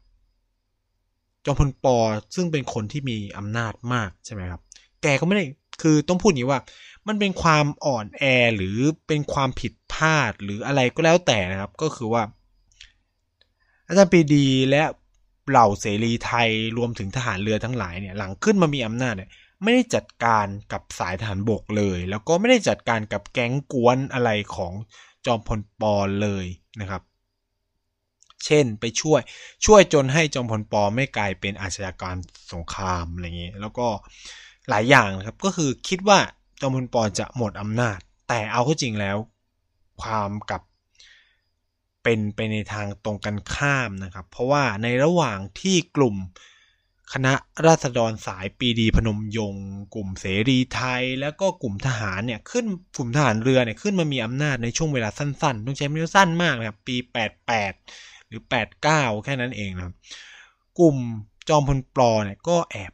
[1.45, 1.97] จอมพลปอ
[2.35, 4.61] ซึ่งเป็นคนที่มีอำนาจมากใช่ไหมครับ
[5.03, 5.45] แกก็ไม่ได้
[5.83, 6.61] คือต้องพูดอย่างนี้ว่า
[7.09, 8.23] มันเป็นความอ่อนแอ
[8.57, 12.23] หรือเป็นความผิดพลาดหรืออะไรก็แล้วแต่นะครับ ก็คือว่า
[13.87, 14.83] อาจารย์ปีดีและ
[15.51, 19.31] เหล่าเสรีไทยรวมถึงทหารเรือทั้งหลายเนี่ยหลังขึ้นมามีอำนาจเนี่ย
[19.63, 24.73] ไม่ได้จัดการกับสายทหารบกเลย แล้วก็ไม่ได้จัดการกับแก๊งกวนอะไรของ
[25.27, 26.47] จอมพลปอเลย
[26.81, 27.03] นะครับ
[28.47, 29.21] เช่น ไปช่วย
[29.65, 32.17] ช่วยจนให้จอมพลปอไม่กลายเป็นอาชญากร
[32.53, 33.87] สงครามอะไรเงี้ยแล้วก็
[34.69, 36.19] หลายอย่างนะครับ ก็คือคิดว่า
[36.61, 39.17] จอมพลปอจะหมดอำนาจ แต่เอาเข้าจริงแล้ว
[40.03, 40.63] ความกับ
[42.03, 46.17] เป็นไปในทางตรงกันข้ามนะครับ เพราะว่าในระหว่างที่กลุ่ม
[47.13, 47.35] คณะ
[47.67, 56.97] ราษฎรสายปีดีพนมยงค์กลุ่มเสรีไทย แล้วก็กลุ่มทหารเนี่ยขึ้นกลุ่มทหารเรือเนี่ยขึ้นมามีอำนาจในช่วงเวลาสั้นๆ ต้องใช้เวลาสั้นมากนะครับปี
[57.57, 58.43] 88 รือ
[58.85, 59.95] 89 แค่นั้นเองนะครับ
[60.79, 60.97] กลุ่ม
[61.49, 62.93] จอมพลปลอเนี่ยก็แอบ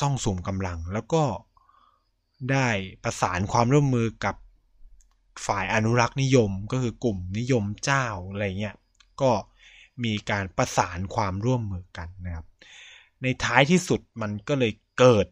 [0.00, 1.24] ซ่องสุมกำลังแล้วก็
[2.50, 2.68] ได้
[3.04, 4.36] ประสานความร่วมมือกับ
[5.46, 8.76] ฝ่ายอนุรักษ์นิยมก็คือกลุ่มนิยมเจ้าอะไรเงี้ย
[9.20, 9.30] ก็
[10.04, 12.46] มีการประสานความร่วมมือกันนะครับ
[13.22, 15.26] ในท้ายที่สุดมันก็เลยเกิด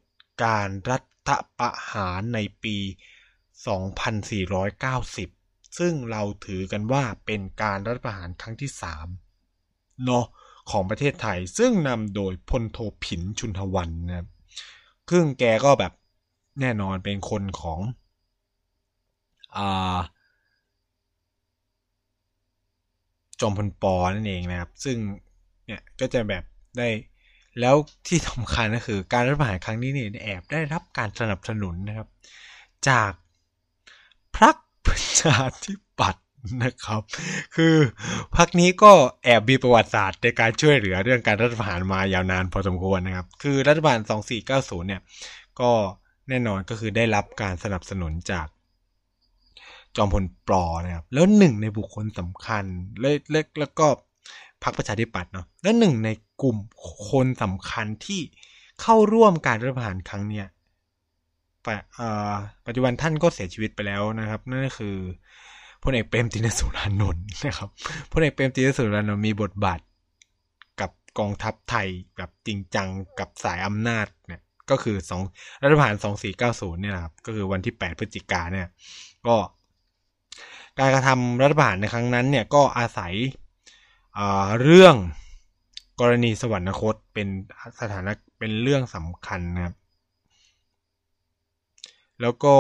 [0.44, 0.98] การรั
[1.29, 2.77] ฐประหารในปี
[3.66, 5.38] 2490
[5.79, 8.71] ซึ่งเราถือกันว่าเป็นการรัฐประหารครั้งที่
[9.37, 10.25] 3เนาะ
[10.71, 14.29] ของประเทศไทยซึ่งนำโดยพลโทผินชุนทวันนะครับ
[15.09, 15.93] ครึ่งแกก็แบบ
[16.61, 17.81] แน่นอนเป็นคนของ
[19.57, 19.99] อ่า
[23.41, 24.97] จอมพลปอนั่นเองนะครับ ซึ่ง
[25.67, 26.45] เนี่ยก็จะแบบ
[26.79, 26.88] ได้
[27.61, 32.09] แล้วที่สำคัญก็คือการรัฐประหารครั้งนี้เนี่ยแอบได้รับการสนับสนุนนะครับ
[32.88, 33.12] จาก
[34.37, 34.57] พรรค
[34.88, 36.24] ประชาธิปัตย์
[36.62, 37.03] นะครับ
[37.57, 37.74] คือ
[38.37, 38.92] พรรคนี้ก็
[39.24, 43.98] แอบมีประวัติศาสตร์ในการช่วยเหลือเรื่องการรัฐประหารมายาวนานพอสมควรนะครับ คือรัฐบาล
[44.44, 45.01] 2490 เนี่ย
[45.61, 45.70] ก็
[46.29, 48.46] แน่นอนก็คือได้รับการสนับสนุนจาก
[49.96, 52.64] จอมพลปลอนะครับ แล้วหนึ่งในบุคคลสำคัญ
[53.01, 53.87] เล็กๆแล้วก็
[54.62, 56.09] พรรคประชาธิปัตย์เนาะ และหนึ่งใน
[56.42, 56.57] กลุ่ม
[57.09, 58.20] คนสำคัญที่
[58.81, 60.46] เข้าร่วมการรัฐประหารครั้งเนี้ย
[62.66, 64.97] ปัจจุบันท่านก็เสียชีวิตไปแล้วนะครับ นั่นก็คือ
[65.83, 67.68] พลเอกเปรมตินสุรานนท์นะครับ
[68.12, 69.81] พลเอกเปรมตินสุรานนท์มีบทบาท
[70.81, 74.40] กับกองทัพไทยแบบจริงจังกับสายอำนาจเนี่ย
[74.71, 75.23] ก็คือสอง
[75.62, 78.68] รัฐประหารสองสี่เก้าศูนย์เนี่ยครับก็คือวันที่แปดพฤศจิกาเนี่ย
[79.27, 79.37] ก็
[80.79, 83.12] การกระทำรัฐประหารในครั้งนั้นเนี่ยก็อาศัย
[84.62, 84.94] เรื่อง
[86.01, 87.29] กรณีสวรรคตเป็น
[87.81, 89.75] สถานะเป็นเรื่องสำคัญนะครับ
[92.22, 92.54] แล้วก็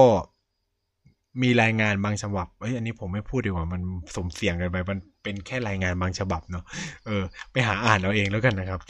[1.42, 3.82] มีรายงานบางฉบับ เอ้ย อันนี้ผมไม่พูดดีกว่า มัน
[4.16, 6.64] สมเสียงกันไป มันเป็นแค่รายงานบางฉบับเนาะ
[7.06, 8.80] เออ ไปหาอ่านเอาเองแล้วกันนะครับ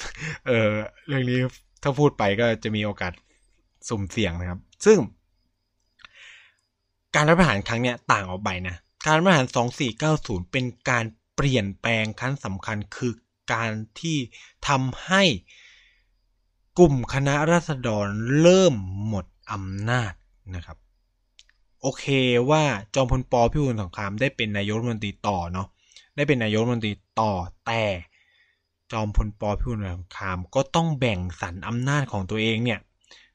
[0.47, 0.69] เออ
[1.07, 1.39] เรื่องนี้
[1.83, 3.13] ถ้าพูดไปก็จะมีโอกาส
[3.89, 4.99] สุ่มเสี่ยงนะครับ ซึ่ง
[7.15, 9.47] การรัฐประหารครั้งเนี้ยต่างออกไปนะ การรับริหาร
[9.99, 11.05] 2490 เป็นการ
[11.37, 13.13] เปลี่ยนแปลงครั้งสำคัญคือ
[13.53, 14.19] การที่
[14.69, 15.23] ทำให้
[16.79, 18.07] กลุ่มคณะรัษฎร
[18.41, 18.75] เริ่ม
[19.07, 20.13] หมดอำนาจ
[20.57, 20.77] นะครับ
[21.83, 22.05] โอเค
[22.51, 22.63] ว่า
[22.95, 25.69] จอมพลปพิบูลสงครามได้เป็นนายกรัฐมนตรีต่อเนาะ
[26.17, 27.33] ได้เป็นนายกรัฐมนตรีต่อ
[27.67, 27.85] แต่
[28.93, 32.81] จอมพลปพิบูลสงครามก็ต้องแบ่งสรรอำนาจของตัวเองเนี่ย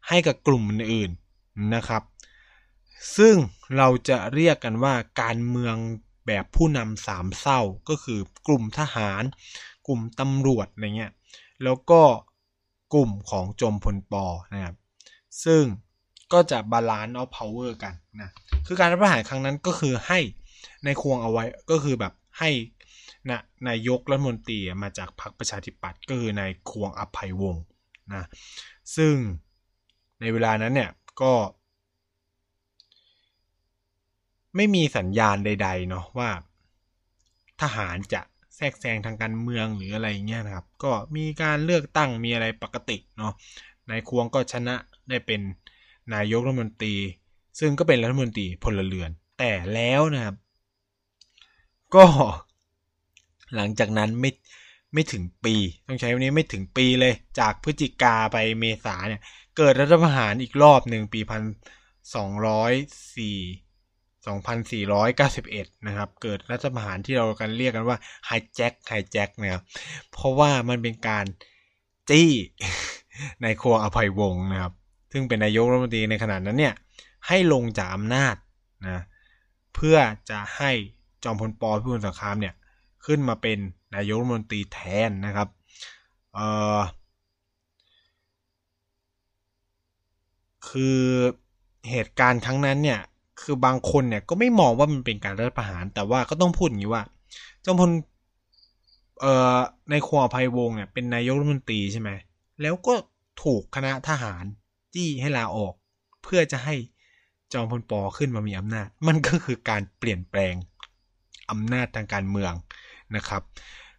[0.08, 2.04] ให้กับกลุ่มอื่นๆนะครับ
[3.18, 3.36] ซึ่ง
[3.78, 5.76] เราจะเรียกกันว่าการเมือง
[6.28, 9.24] แบบผู้นำสามเส้าก็คือกลุ่มทหาร
[9.88, 11.14] กลุ่มตำรวจอะไรเงี้ย
[11.64, 12.02] แล้วก็
[12.94, 14.76] กลุ่มของจอมพล ป.นะครับ
[15.44, 15.64] ซึ่ง
[16.34, 18.30] ก็จะ balance of power กันนะ
[18.68, 22.50] คือการรัฐประหารครั้งนั้นก็คือให้นายควงเอาไว้ก็คือแบบให้
[23.30, 27.64] นะนายกรัฐมนตรีมาจากพรรคประชาธิปัตย์ก็คือนายควงอภัยวงศ์
[28.14, 28.24] นะ
[28.96, 29.14] ซึ่ง
[30.20, 31.34] ในเวลานั้นเนี่ยก็
[34.56, 36.30] ไม่มีสัญญาณใด ๆ เนาะว่า
[37.62, 38.22] ทหารจะ
[38.56, 43.34] แทรกแซงทางการเมืองหรืออะไรเงี้ยนะครับ ก็มีการเลือกตั้งมีอะไรปกติเนาะ
[43.90, 44.76] นายควงก็ชนะ
[45.10, 45.42] ได้เป็น
[46.14, 46.96] นายกรัฐมนตรี
[47.60, 50.36] ซึ่งก็เป็นรัฐมนตรีพลเรือน แต่แล้วนะครับ
[51.96, 52.06] ก็
[53.56, 54.32] หลังจากนั้นไม่
[54.94, 55.56] ไม่ถึงปี
[55.88, 59.22] ต้องใช้วันนี้ไม่ถึงปีเลย จากพฤศจิกาไปเมษาเนี่ย
[59.58, 61.44] เกิดรัฐประหารอีกรอบหนึ่งปีพัน
[62.16, 62.74] สองร้อย
[63.16, 63.40] สี่
[64.26, 69.64] สองพันสี่ร้อยเก้าสิบเอ็ดนะครับ เกิดรัฐประหารที่เรากันเรียกกันว่าไฮแจ็คไฮแจ็คนะครับ
[70.12, 71.26] เพราะว่ามันเป็นการ
[72.10, 72.30] จี้
[73.42, 74.74] ในครัวอภัยวงศ์นะครับ
[75.14, 76.74] ซึ่งเป็นนายกรัฐมนตรีในขณะนั้นเนี่ย
[77.28, 78.36] ให้ลงจากอำนาจ
[78.88, 79.02] นะ
[79.76, 79.98] เพื่อ
[80.30, 80.72] จะให้
[81.24, 82.54] จอมพลปพิบูลสงครามเนี่ย
[83.06, 83.58] ขึ้นมาเป็น
[83.96, 85.48] นายกรัฐมนตรีแทนนะครับ
[86.34, 86.48] เอ่
[86.78, 86.80] อ
[90.70, 91.02] คือ
[91.90, 93.00] เหตุการณ์ครั้งนั้นเนี่ย
[93.42, 97.04] คือบางคนเนี่ยก็ไม่มองว่ามันเป็นการรัฐประหาร แต่ว่าก็ต้องพูดอย่างนี้ว่า
[97.66, 97.92] จอมพล
[99.22, 102.10] เอ่อในครัวภัยวงศ์เนี่ยเป็นนายกรัฐมนตรีใช่ไหม
[102.62, 102.94] แล้วก็
[103.44, 104.44] ถูกคณะทหาร
[104.94, 105.74] จี้ให้ลาออก
[106.24, 106.76] เพื่อจะให้
[107.54, 110.54] จอมพลปขึ้นมามีอำนาจ มันก็คือการเปลี่ยนแปลง
[111.52, 112.54] อำนาจทางการเมือง
[113.16, 113.42] นะครับ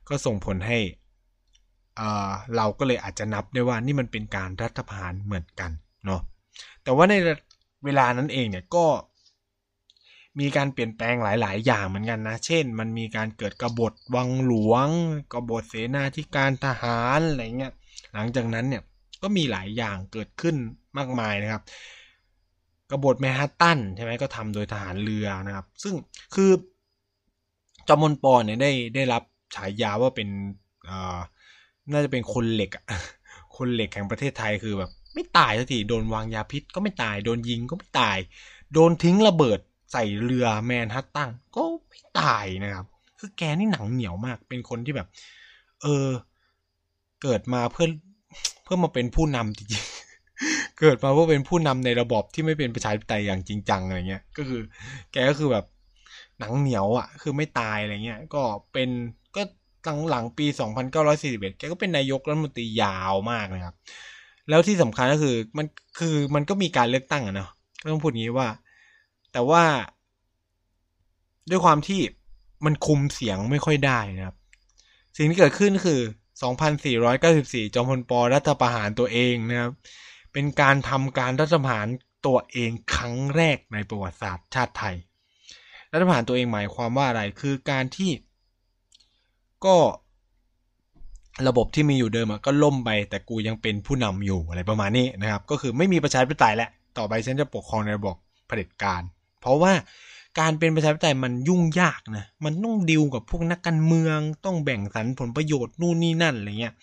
[0.09, 0.78] ก็ส่งผลให้
[2.57, 5.70] เราก็เลยอาจจะนับได้ว่านี่มันเป็นการรัฐประหารเหมือนกัน
[6.04, 6.20] เนาะ
[6.83, 7.14] แต่ว่าใน
[7.85, 8.87] เวลานั้นเองเนี่ยก็
[10.40, 14.88] มีการเปลี่ยนแปลงหลาย ๆ อย่างเหมือนกันนะ เช่น มันมีการเกิดกบฏวังหลวง
[15.33, 17.72] กบฏเสนาธิการทหารอะไรเงี้ย
[18.14, 18.83] หลังจากนั้นเนี่ย
[19.24, 20.56] ก็มีหลายอย่างเกิดขึ้น
[20.98, 21.62] มากมายนะครับ
[22.90, 25.94] กบฏแมนฮัตตันใช่ไหมก็ทำโดยทหารเรือนะครับ ซึ่ง
[26.34, 26.50] คือ
[27.88, 29.22] จอมพลปอเนี่ยได้ได้รับ
[29.54, 30.28] ฉายาว่าเป็น
[31.92, 32.84] น่าจะเป็นคนเหล็กอะ
[33.56, 38.18] คนเหล็กแห่งประเทศไทยคือแบบ ไม่ตายสักทีโดนวางยาพิษก็ไม่ตายโดนยิงก็ไม่ตาย
[38.72, 39.58] โดนทิ้งระเบิด
[39.92, 42.87] ใส่เรือแมนฮัตตันก็ไม่ตายนะครับ
[43.18, 45.08] คือแกนี่หนังเหนียวมาก เป็นคนที่แบบ
[45.82, 46.08] เออ
[47.22, 47.87] เกิดมาเพื่อ
[48.64, 54.61] เพื่อมาเป็นผู้นำจริงๆ เกิดมาเพื่อเป็นผู้นำในระบอบที่ไม่เป็นประชาธิปไตยอย่างจริงจังอะไรเงี้ย ก็คือ
[55.12, 55.64] แกก็คือแบบ
[56.38, 58.88] หนังเหนียวอะ คือไม่ตายอะไรเงี้ย ก็เป็น
[59.37, 59.42] ก็
[59.85, 60.46] หลังหลังปี
[61.03, 63.74] 2941 แกก็เป็นนายกรัฐมนตรียาวมากนะครับ
[64.48, 65.66] แล้วที่สำคัญก็คือมัน
[65.98, 67.50] คือมันก็มีการเลือกตั้งอะเนาะ
[67.83, 68.48] ก็ต้องพูดงี้ว่า
[69.33, 69.62] แต่ว่า
[71.50, 72.00] ด้วยความที่
[72.64, 74.37] มันคุมเสียงไม่ค่อยได้นะครับ
[75.16, 76.00] สิ่งที่เกิดขึ้นคือ
[76.42, 79.72] 2494 จอมพลปรัฐประหารตัวเองนะครับ
[80.32, 81.88] เป็นการทำการรัฐประหาร
[82.26, 84.96] ตัวเองครั้งแรกในประวัติศาสตร์ชาติไทย
[85.92, 88.10] รัฐประหารตัวเองหมายความว่าอะไร คือการที่
[89.66, 89.76] ก็
[91.48, 98.16] ระบบที่มีอยู่เดิมก็ล่มไป แต่กูยังเป็นผู้นำอยู่อะไรประมาณนี้นะครับ ก็คือไม่มีประชาธิปไตยแล้วต่อไปฉันจะปกครองในระบบ
[98.46, 99.02] เผด็จการ
[99.40, 99.72] เพราะว่า
[100.38, 106.74] การเป็นประชาธิปไตยมันยุ่งยากนะมันต้องดิวกับพวกนักการเมืองต้องแบ่งสรรผลประโยชน์นู่นนี่นั่นอะไรเงี้ย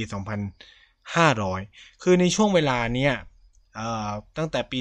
[0.79, 3.13] 2500 คือในช่วงเวลาเนี้ย
[4.37, 4.79] ตั้งแต่ปี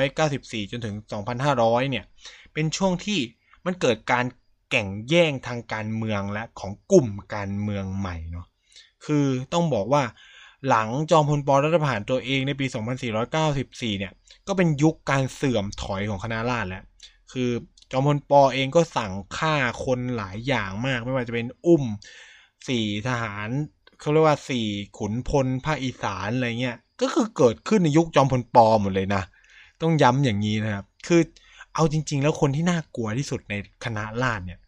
[0.00, 0.96] 2494 จนถึง
[1.42, 2.04] 2500 เนี่ย
[2.52, 3.20] เป็นช่วงที่
[3.66, 4.24] มันเกิดการ
[4.70, 8.46] แข่งแย่งทางการเมืองและของกลุ่มการเมืองใหม่เนาะ
[9.06, 10.02] คือต้องบอกว่า
[10.68, 12.66] หลังจอมพลปรัฐประหารตัวเองในปี
[13.12, 14.12] 2494 เนี่ย
[14.46, 16.84] ก็เป็นยุคการเสื่อมถอยของคณะราษฎรแล้ว
[17.32, 17.50] คือ
[17.92, 21.84] จอมพลปอเองก็สั่งฆ่าคนหลายอย่างมาก ไม่ว่าจะเป็นอุ้ม
[22.68, 23.48] สี่ทหาร
[24.00, 24.66] เขาเรียกว่าสี่
[24.98, 29.22] ขุนพลภาคอีสานอะไรเงี้ย ก็คือเกิดขึ้นในยุคจอมพลปอหมดเลยนะ
[29.82, 31.20] ต้องย้ำอย่างนี้นะครับ คือ
[31.74, 33.54] เอาจริง ๆ แล้วคนที่น่ากลัวที่สุดใน
[33.84, 34.60] คณะราษฎรเนี่ย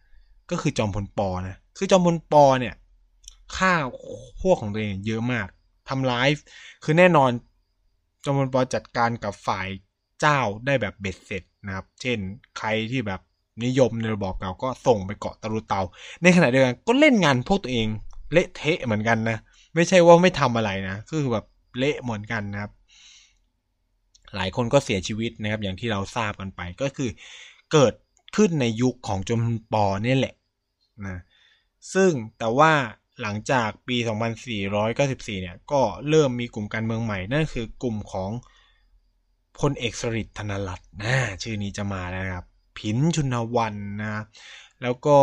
[0.50, 2.74] ก็คือจอมพลปอนะ คือจอมพลปอเนี่ย
[3.56, 3.72] ฆ่า
[4.40, 5.46] พวกของตัวเองเยอะมาก
[5.88, 6.42] ทำไลฟ์
[6.84, 7.30] คือแน่นอน
[8.24, 9.66] จอมพลปอจัดการกับฝ่าย
[10.20, 12.18] เจ้าได้แบบเบ็ดเสร็จนะครับ เช่น
[12.58, 13.20] ใครที่แบบ
[13.64, 15.80] นิยมในระบอบเก่าก็ส่งไปเกาะตะลุเตา
[16.22, 17.86] ในขณะเดียวกันก็เล่นงานพวกตัวเอง
[18.32, 19.38] เละเทะเหมือนกันนะ
[19.74, 21.44] ไม่ใช่ว่าไม่ทำอะไรนะ คือแบบ
[21.76, 22.72] เละเหมือนกันนะครับ
[24.36, 27.10] หลายคนก็เสียชีวิตนะครับ อย่างที่เราทราบกันไป ก็คือ
[27.72, 27.94] เกิด
[28.36, 30.34] ขึ้นในยุคของจอมปอนี่แหละ
[31.06, 31.18] นะ
[31.94, 32.72] ซึ่งแต่ว่า
[33.22, 33.96] หลังจากปี
[34.68, 38.30] 2494 เนี่ย ก็เริ่มมีกลุ่มการเมืองใหม่ นั่นคือกลุ่มของ
[39.60, 42.46] พลเอกสฤษดิ์ธนรัตน์นะชื่อนี้จะมาแล้วครับ
[42.78, 44.22] ผินชุนวันนะ
[44.82, 45.18] แล้วก็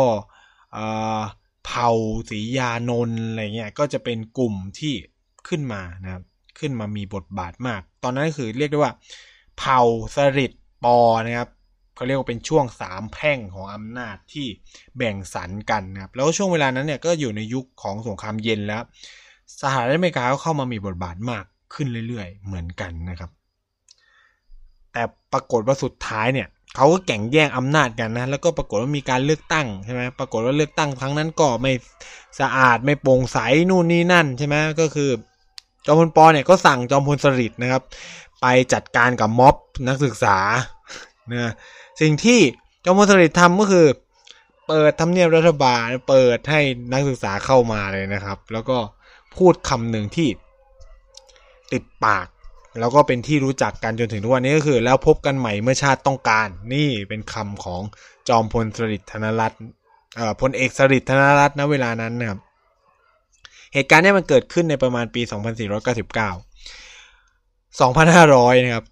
[1.64, 1.90] เผ่า
[2.30, 4.94] ศรียานนท์อะไรเงี้ย ก็จะเป็นกลุ่มที่
[5.48, 6.22] ขึ้นมานะครับ
[6.58, 8.92] ขึ้นมามีบทบาทมาก ตอนนั้นคือเรียกได้ว่า
[9.58, 9.80] เผ่า
[10.16, 11.48] สฤษดิ์ปอนะครับ
[11.94, 14.46] เขาเรียกว่าเป็นช่วงสามแพร่งของอำนาจที่
[14.96, 18.82] แบ่งสรรกันนะครับแล้วช่วงเวลานั้นเนี่ยก็อยู่ในยุคของสงครามเย็นแล้ว
[19.62, 23.30] สหรัฐอเมริกาก็เข้ามามีบทบาทมากขึ้นเรื่อยๆ เหมือนกันนะครับ
[24.92, 31.72] แต่ปรากฏว่าสุดท้ายเนี่ยเขาก็แข่งแย่งอำนาจกันนะ แล้วก็ปรากฏว่ามีการเลือกตั้งใช่ไหมปรากฏว่าเลือกตั้งครั้งนั้นก็ไม่
[32.40, 33.38] สะอาดไม่โปร่งใส
[33.70, 35.10] นู่นนี่นั่นใช่ไหมก็คือ
[35.86, 37.82] จอมพลปอเนี่ยก็สั่งจอมพลสฤษดิ์นะครับ
[38.40, 39.56] ไปจัดการกับม็อบ
[39.88, 40.38] นักศึกษา
[41.32, 41.52] นะ
[42.00, 42.40] สิ่งที่
[42.84, 43.86] จอมพลสฤษดิ์ทำก็คือ
[44.66, 46.60] เปิดทำเนียบรัฐบาลเปิดให้
[46.92, 48.78] นักศึกษาเข้ามาเลยนะครับ แล้วก็
[49.36, 50.28] พูดคำหนึ่งที่
[51.72, 52.26] ติดปาก
[52.80, 57.82] แล้วก็เป็นที่รู้จักกันจนถึงทุกวันนี้ก็คือ แล้วพบกันใหม่เมื่อชาติต้องการ นี่เป็นคำของ
[58.28, 59.60] จอมพลสฤษดิ์ธนรัตน์
[60.40, 62.40] พลเอกสฤษดิ์ธนรัตน์ณเวลานั้นนะครับ
[63.76, 65.32] เหตุการณ์นี้มันเกิดขึ้นในประมาณปี 2499
[67.80, 68.84] 2,500 นะครับ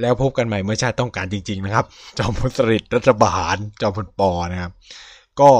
[0.00, 1.84] แล้วพบกันใหม่เมื่อชาติต้องการจริง ๆ นะครับ
[2.18, 4.72] จอมพลสฤษดิ์รัฐประหารจอมพลปอนะครับ
[5.40, 5.50] ก็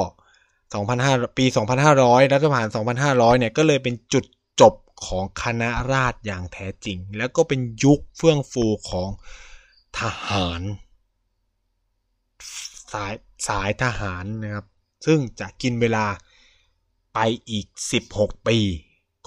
[0.64, 1.44] 2,500ปี
[1.88, 2.68] 2,500 รัฐประหาร
[3.00, 4.24] 2,500 เนี่ยก็เลยเป็นจุด
[4.60, 4.74] จบ
[5.06, 9.08] ของคณะราษฎรอย่างแท้จริง แล้วก็เป็นยุคเฟื่องฟูของ
[10.00, 10.60] ทหาร
[12.92, 13.14] สาย
[13.48, 14.66] สายทหารนะครับ
[15.06, 16.06] ซึ่งจะกินเวลา
[17.14, 17.18] ไป
[17.50, 17.66] อีก
[18.06, 18.58] 16 ปี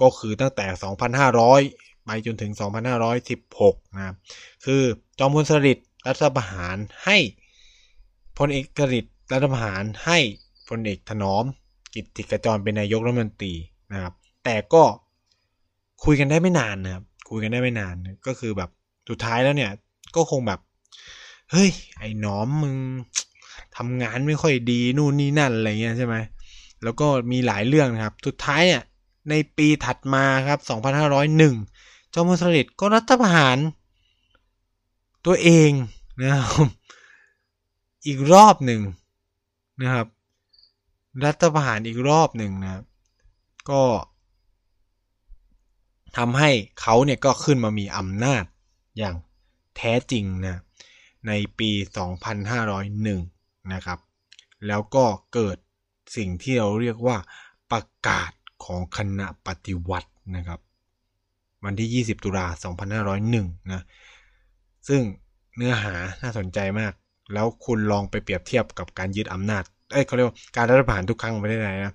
[0.00, 0.66] ก็คือตั้งแต่
[1.36, 2.52] 2,500 ไปจนถึง
[3.24, 4.16] 2,516 นะครับ
[4.64, 4.82] คือ
[5.18, 7.16] จอมพลสฤษดิ์รัฐประหารให้
[8.38, 10.18] พลเอกสฤษดิ์รัฐประหารให้
[10.68, 11.44] พลเอกถนอม
[11.94, 13.54] กิตติกจรเป็นนายกรัฐมนตรี
[13.92, 14.84] นะครับ แต่ก็
[16.04, 17.94] คุยกันได้ไม่นานนะครับ คุยกันได้ไม่นาน
[18.26, 18.70] ก็คือแบบ
[19.08, 19.70] สุดท้ายแล้วเนี่ย
[20.16, 20.60] ก็คงแบบ
[21.50, 22.76] เฮ้ย ไอ้หนอมมึง
[23.76, 26.16] ทำงานไม่ค่อยดีนู่นนี่นั่นอะไรเงี้ยใช่ไหม
[26.84, 28.82] แล้วก็มีหลายเรื่องนะครับ สุดท้ายเนี่ย
[29.30, 30.60] ในปีถัดมาครับ
[31.36, 33.58] 2501 จอมพลสฤษดิ์ก็รัฐประหาร
[35.26, 35.70] ตัวเอง
[36.20, 36.68] นะครับ
[38.06, 38.80] อีกรอบหนึ่ง
[39.82, 40.06] นะครับ
[41.24, 42.84] รัฐประหารอีกรอบหนึ่งนะครับ
[43.70, 43.82] ก็
[46.16, 48.44] ทำให้เขาเนี่ยก็ขึ้นมามีอำนาจ
[48.98, 49.14] อย่าง
[49.76, 50.62] แท้จริงนะ
[51.26, 51.70] ในปี
[52.50, 53.98] 2501 นะครับ
[54.66, 55.56] แล้วก็เกิด
[56.16, 57.16] สิ่งที่เราเรียกว่า
[57.72, 58.30] ประกาศ
[58.64, 60.60] ของคณะปฏิวัตินะครับ
[61.64, 62.46] วันที่ 20 ตุลา
[63.10, 63.82] 2501 นะ
[64.88, 65.02] ซึ่ง
[65.56, 66.92] เนื้อหาน่าสนใจมาก
[67.32, 71.92] แล้วคุณลองไปเปรียบเทียบกับการยึดอำนาจเอ้ยเขาเรียกว่าการรัฐประหารทุกครั้งไม่ได้ไหนนะ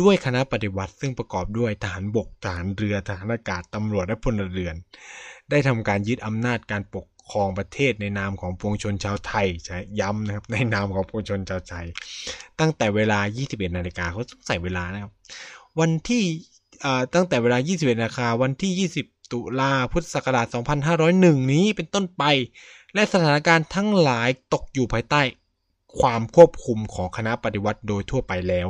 [0.00, 4.74] ด้วยคณะปฏิวัติซึ่งประกอบด้วยทหารบกทหารเรือทหารอากาศตำรวจและพลเรือน
[5.50, 11.86] ได้ทำการยึดอำนาจการปก ครองประเทศในนามของปวงชนชาวไทยใช้ย้ำนะครับในนามของปวงชนชาวไทย
[12.60, 13.18] ตั้งแต่เวลา
[13.48, 15.12] 21 นาฬิกาเขาต้องใส่เวลานะครับ
[15.80, 16.24] วันที่
[17.14, 20.46] ตั้งแต่เวลา 21 นาฬิกาวันที่ 20 ตุลาพุทธศักราช
[20.98, 22.22] 2501 นี้เป็นต้นไป
[22.94, 25.22] และสถานการณ์ทั้งหลายตกอยู่ภายใต้
[26.00, 28.68] ความควบคุมของคณะปฏิวัติโดยทั่วไปแล้ว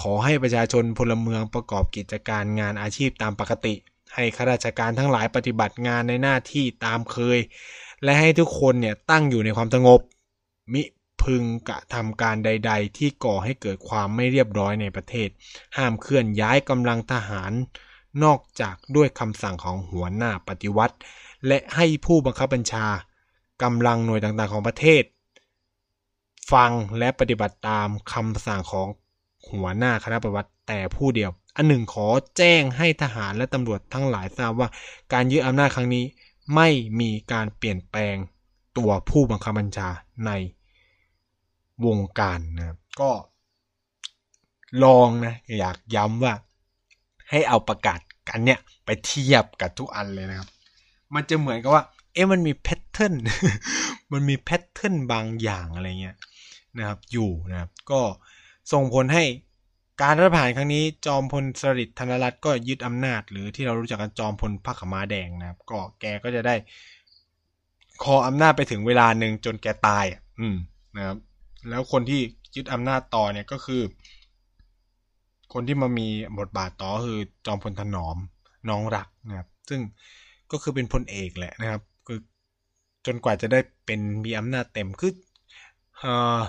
[0.00, 3.74] ขอให้ประชาชนพลเมืองประกอบกิจการงานอาชีพตามปกติ
[4.14, 7.38] ให้ข้าราชการทั้งหลายปฏิบัติงานในหน้าที่ตามเคย
[8.04, 10.00] และให้ทุกคนเนี่ยตั้งอยู่ในความสงบ
[10.72, 10.82] มิ
[11.22, 15.28] พึงกระทำการใด ๆ ที่ก่อให้เกิดความไม่เรียบร้อยในประเทศ
[15.76, 17.52] ห้ามเคลื่อนย้ายกำลังทหาร
[18.24, 20.96] นอกจากด้วยคำสั่งของหัวหน้าปฏิวัติ
[21.46, 22.86] และให้ผู้บังคับบัญชา
[23.62, 25.02] กำลังหน่วยต่างๆของประเทศ
[26.52, 28.88] ฟังและปฏิบัติตามคำสั่งของ
[29.52, 34.68] หัวหน้าคณะปฏิวัติแต่ผู้เดียว อันหนึ่งขอแจ้งให้ทหารและตำรวจทั้งหลายทราบว่า
[35.12, 36.04] การยึดอำนาจครั้งนี้
[36.54, 36.68] ไม่
[37.00, 38.16] มีการเปลี่ยนแปลง
[38.78, 39.88] ตัวผู้บังคับบัญชา
[40.26, 40.30] ใน
[41.86, 43.10] วงการนะครับก็
[44.84, 46.34] ลองนะอยากย้ำว่า
[47.30, 50.48] ให้เอาประกาศกันเนี่ย ไปเทียบกับทุกอันเลยนะครับ
[51.14, 53.14] มันจะเหมือนกับว่า เอ๊ะมันมี pattern
[54.12, 56.16] มันมี pattern บางอย่างอะไรเงี้ย
[56.78, 58.00] นะครับ อยู่นะครับ ก็
[58.72, 59.24] ส่งผลให้
[60.02, 66.54] การรัฐประหารครั้งนี้จอมพลสฤษดิ์ธนรัตน์ก็ยึดอำนาจ หรือที่เรารู้จักกันจอมพลพระขมาแดงนะครับ ก็แกก็จะได้
[68.02, 70.04] คออำนาจไปถึงเวลาหนึ่งจนแกตาย
[70.40, 70.56] อืม
[70.96, 71.18] นะครับ
[71.68, 72.20] แล้วคนที่
[72.56, 73.82] ยึดอำนาจต่อเนี่ยก็คือ
[75.52, 78.16] คนที่มามีบทบาทต่อคือจอมพลถนอม
[78.68, 79.80] น้องรักนะครับ ซึ่ง
[80.50, 82.18] ก็คือเป็นพลเอกแหละนะครับ คือ
[83.06, 85.12] จนกว่าจะได้เป็นมีอำนาจเต็มคือ
[85.98, 86.40] เอ่อ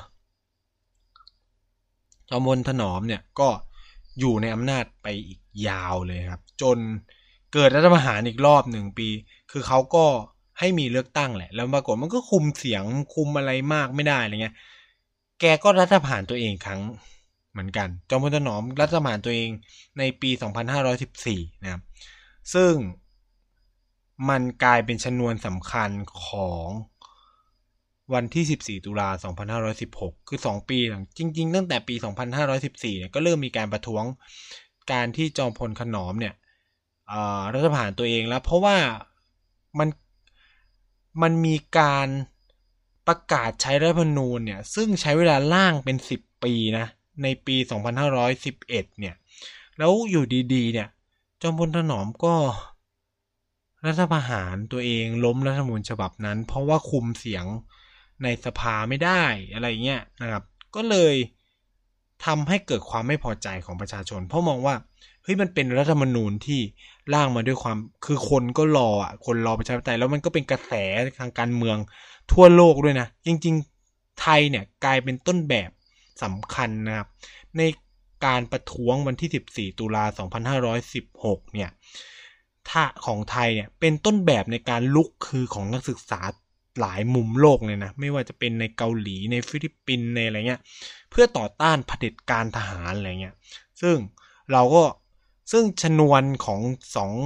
[2.33, 3.49] จอมพลถนอมเนี่ยก็
[4.19, 6.77] อยู่ในอำนาจไปอีกยาวเลยครับ จน
[7.53, 9.09] เกิดรัฐประหารอีกรอบหนึ่งปี
[9.51, 10.05] คือเขาก็
[10.59, 14.55] ให้มีเลือกตั้งแหละ แล้วปรากฏมันก็คุมเสียงคุมอะไรมากไม่ได้อะไรเงี้ย
[15.39, 16.81] แกก็รัฐประหารตัวเองครั้ง
[17.51, 19.49] เหมือนกัน จอมพลถนอมรัฐประหารตัวเอง
[19.97, 20.29] ในปี
[20.97, 21.81] 2514 นะครับ
[22.53, 22.73] ซึ่ง
[24.29, 25.89] มันกลายเป็นชนวนสำคัญ
[26.25, 26.65] ของ
[28.13, 29.09] วันที่ 14 ตุลา
[29.69, 31.95] 2516 คือ 2 ปีหลัง จริง ๆ ตั้งแต่ปี
[32.45, 34.03] 2514 เนี่ย ก็เริ่มมีการประท้วง
[34.91, 36.33] การที่จอมพลขนอมเนี่ย
[37.53, 38.77] รัฐประหารตัวเองแล้ว เพราะว่า
[39.79, 39.89] มัน
[41.21, 42.07] มันมีการ
[43.07, 46.85] ประกาศใช้รัฐธรรมนูญเนี่ย ซึ่งใช้เวลาล่างเป็นสิบปีนะ
[47.23, 47.55] ในปี
[48.27, 49.15] 2511 เนี่ย
[49.77, 50.87] แล้วอยู่ดีๆ เนี่ย
[51.41, 52.35] จอมพลถนอมก็
[53.85, 57.45] รัฐประหารตัวเองล้มรัฐธรรมนูญฉบับนั้น เพราะว่าคุมเสียง
[58.23, 60.43] ในสภาไม่ได้อะไรเงี้ยนะครับ
[60.75, 61.15] ก็เลย
[62.25, 64.75] ทำให้เกิดความไม่พอใจของประชาชน เพราะมองว่า
[65.23, 66.59] เฮ้ยมันเป็นรัฐธรรมนูญที่
[67.13, 70.73] ร่างมาด้วยความคือคนก็รออะคนรอประชาธิปไตยแล้วมันก็เป็นกระแส
[71.19, 71.77] ทางการเมือง
[72.31, 73.55] ทั่วโลกด้วยนะ จริง
[73.87, 75.69] ๆ ไทยเนี่ยกลายเป็นต้นแบบ
[76.23, 77.07] สำคัญนะครับ
[77.57, 77.61] ใน
[78.25, 80.03] การประท้วงวันที่ 14 ตุลา
[80.79, 81.69] 2516 เนี่ย
[82.69, 86.19] ถ้าของไทยเนี่ยเป็นต้นแบบในการลุกคือของนักศึกษา
[86.79, 90.61] หลายมุมโลกเลยนะ ไม่ว่าจะเป็นในเกาหลีในฟิลิปปินส์ในอะไรเงี้ย
[91.09, 93.35] เพื่อต่อต้านเผด็จการทหารอะไรเงี้ย
[93.81, 93.95] ซึ่ง
[94.51, 94.83] เราก็
[95.51, 96.61] ซึ่งชนวนของ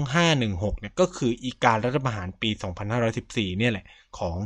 [0.07, 2.49] 2516เนี่ยก็คืออีการรัฐประหารปี
[3.03, 3.85] 2514 เนี่ยแหละ
[4.17, 4.37] ของ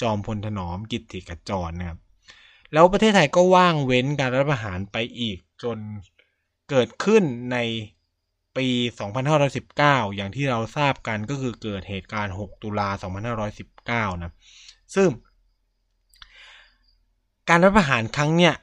[0.00, 1.98] จอมพลถนอมกิติกจรนะครับ
[2.72, 5.78] แล้วประเทศไทยก็ว่างเว้นการรัฐประหารไปอีกจน
[6.70, 7.56] เกิดขึ้นใน
[8.56, 8.68] ปี
[9.42, 12.88] 2519 อย่างที่เราทราบกันก็คือเกิดเหตุการณ์ 6 ตุลา
[14.14, 14.32] 2519 นะ
[14.94, 15.08] ซึ่ง
[17.48, 18.54] การรัฐประหารครั้งเนี้ย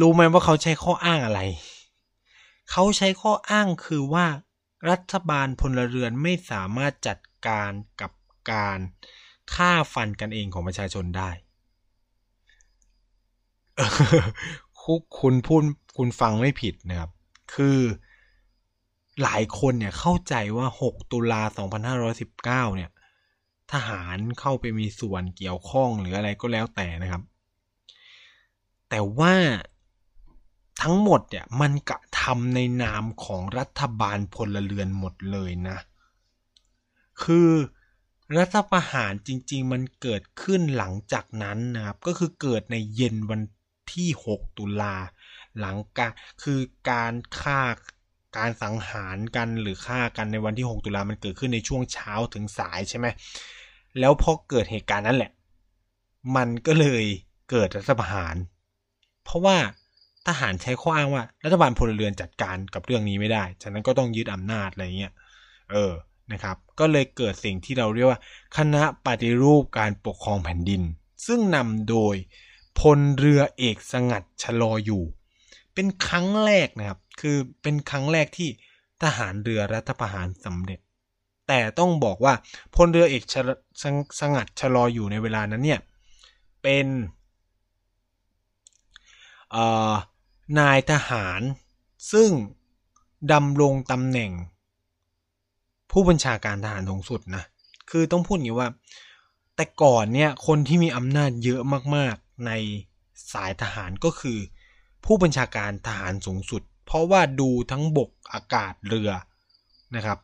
[0.00, 1.40] รู้ไหมว่าเขาใช้ข้ออ้างอะไร
[2.70, 4.26] เขาใช้ข้ออ้างคือว่า
[4.90, 7.70] รัฐบาลพลเรือนไม่สามารถจัดการ
[8.00, 8.12] กับ
[8.52, 8.78] การ
[9.54, 11.30] ฆ่าฟันกันเองของประชาชนได้
[14.80, 15.62] คุคุณพูด
[15.96, 17.10] คุณฟังไม่ผิดนะครับ
[17.54, 17.78] คือ
[19.22, 21.42] หลายคนเนี่ยเข้าใจว่า 6 ตุลา
[22.08, 22.90] 2519 เนี่ย
[23.72, 27.22] ทหารเข้าไปมีส่วนเกี่ยวข้องหรืออะไรก็แล้วแต่นะครับ
[28.88, 29.34] แต่ว่า
[30.82, 35.78] ทั้งหมดเนี่ยมันกระทำในนามของรัฐบาลพลเรือนหมดเลยนะ
[37.22, 37.50] คือ
[38.38, 43.42] รัฐประหารจริง ๆ มันเกิดขึ้นหลังจากนั้นนะครับ ก็คือเกิดในเย็นวัน
[43.94, 44.96] ที่ 6 ตุลา
[45.58, 46.60] หลังการคือ
[46.90, 47.60] การฆ่า
[48.38, 53.06] การสังหารกันหรือฆ่ากันในวันที่ 6 ตุลามันเกิดขึ้นในช่วงเช้าถึงสายใช่ไหม
[54.00, 55.32] แล้วพอเกิดเหตุการณ์นั้นแหละ
[56.36, 57.04] มันก็เลย
[57.50, 58.34] เกิดรัฐประหาร
[59.24, 59.56] เพราะว่า
[60.28, 65.12] ทหารใช้ข้ออ้างว่า รัฐบาลพลเรือนจัดการกับเรื่องนี้ไม่ได้ ฉะนั้นก็ต้องยึดอำนาจอะไรเงี้ย
[65.72, 65.92] เออ
[66.32, 68.20] นะครับ ก็เลยเกิดสิ่งที่เราเรียกว่า
[68.56, 70.82] คณะปฏิรูปการปกครองแผ่นดิน
[71.26, 72.14] ซึ่งนำโดย
[72.80, 75.02] พลเรือเอกสงัดชะลออยู่
[75.74, 78.48] เป็นครั้งแรกนะครับ คือเป็นครั้งแรกที่
[79.02, 80.80] ทหารเรือรัฐประหารสำเร็จ
[81.48, 82.34] แต่ต้องบอกว่า
[82.74, 83.36] พลเรือเอกส
[84.20, 85.80] สงัดชะลออยู่ในเวลานั้นเนี่ย
[86.62, 86.86] เป็น
[90.58, 91.40] นายทหาร
[92.12, 92.30] ซึ่ง
[93.32, 94.32] ดำรงตำแหน่ง
[95.90, 97.44] ผู้บัญชาการทหารสูงสุดนะ
[97.90, 98.68] คือต้องพูดอย่างนี้ว่า
[99.56, 101.60] แต่ก่อนเนี่ยคนที่มีอำนาจเยอะ
[101.96, 102.50] มากๆใน
[103.32, 104.38] สายทหารก็คือ
[105.04, 109.10] ผู้บัญชาการทหารสูงสุด เพราะว่าดูทั้งบกอากาศเรือ
[109.96, 110.18] นะครับ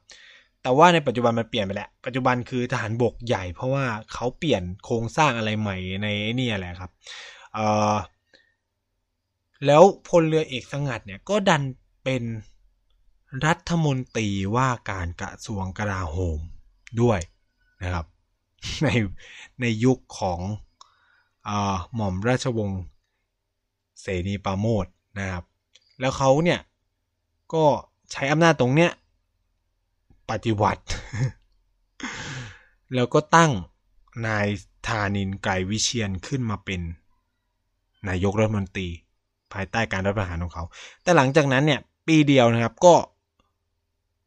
[0.63, 6.07] แต่ว่าในปัจจุบันมันเปลี่ยนไปแล้ว ปัจจุบันคือทหารบกใหญ่ เพราะว่าเขาเปลี่ยนโครงสร้างอะไรใหม่ใน
[6.39, 6.91] นี่แหละครับ
[7.55, 7.61] เอ
[7.93, 7.97] อ
[9.67, 11.63] แล้วพลเรือเอกสงัดเนี่ยก็ดัน
[12.05, 12.23] เป็น
[13.47, 16.41] รัฐมนตรีว่าการกระทรวงกลาโหม
[17.01, 17.21] ด้วย
[17.83, 18.07] นะครับ
[18.85, 18.89] ใน
[19.61, 20.41] ในยุคของ
[21.49, 21.51] อ
[21.95, 22.83] หม่อมราชวงศ์
[24.01, 24.87] เสนีปาโมด
[25.19, 25.45] นะครับ
[26.01, 26.61] แล้วเขาเนี่ย
[27.55, 27.65] ก็
[28.13, 28.91] ใช้อำนาจตรงเนี้ย
[30.31, 30.83] ปฏิวัติ
[32.95, 33.53] แล้วก็ตั้ง
[34.27, 34.47] นาย
[34.87, 36.81] ธานินไกรวิเชียนขึ้นมาเป็น
[38.09, 38.89] นายกรัฐมนตรี
[39.53, 40.65] ภายใต้การรัฐประหารของเขา
[41.03, 42.95] แต่หลังจากนั้นเนี่ยปีเดียวนะครับก็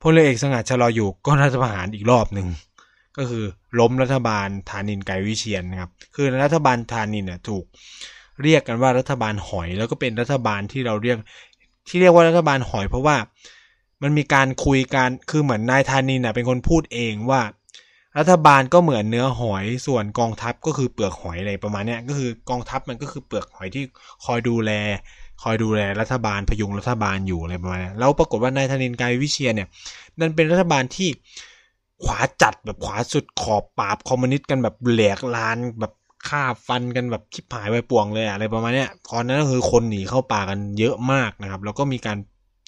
[0.01, 2.47] พลเอกสงัดชะลออยู่ก็รัฐประหารอีกรอบหนึ่ง
[3.17, 3.45] ก็คือ
[3.79, 7.65] ล้มรัฐบาลธานินไกรวิเชียนนะครับ คือรัฐบาลธานินเนี่ยถูก
[8.43, 11.17] เรียกกันว่ารัฐบาลหอย แล้วก็เป็นรัฐบาลที่เราเรียก
[11.87, 13.15] ที่เรียกว่ารัฐบาลหอยเพราะว่า
[14.01, 17.41] มันมีการคุยกันคือเหมือนนายธานินเป็นคนพูดเองว่า
[18.19, 23.83] รัฐบาลก็เหมือนเนื้อหอยส่วนกองทัพก็คือเปลือกหอยอะไรประมาณนี้ก็คือกองทัพมันก็คือเปลือกหอยที่
[24.25, 24.71] คอยดูแล
[25.43, 29.67] คอยดูแลรัฐบาลพยุงรัฐบาลอยู่อะไรประมาณนี้แล้วปรากฏว่านายธนินกายวิเชียเนี่ย
[30.19, 31.09] นั่นเป็นรัฐบาลที่
[32.03, 35.93] ขวาจัดแบบขวาสุดขอบปราบคอมมิวนิสต์กันแบบแหลกลานแบบ
[36.29, 42.17] ฆ่าฟันกันแบบคิบหายไปป่วงเลยอะไรประมาณนี้ตอนนั้นก็คือคนหนีเข้าป่ากันเยอะมากนะครับ แล้วก็มีการ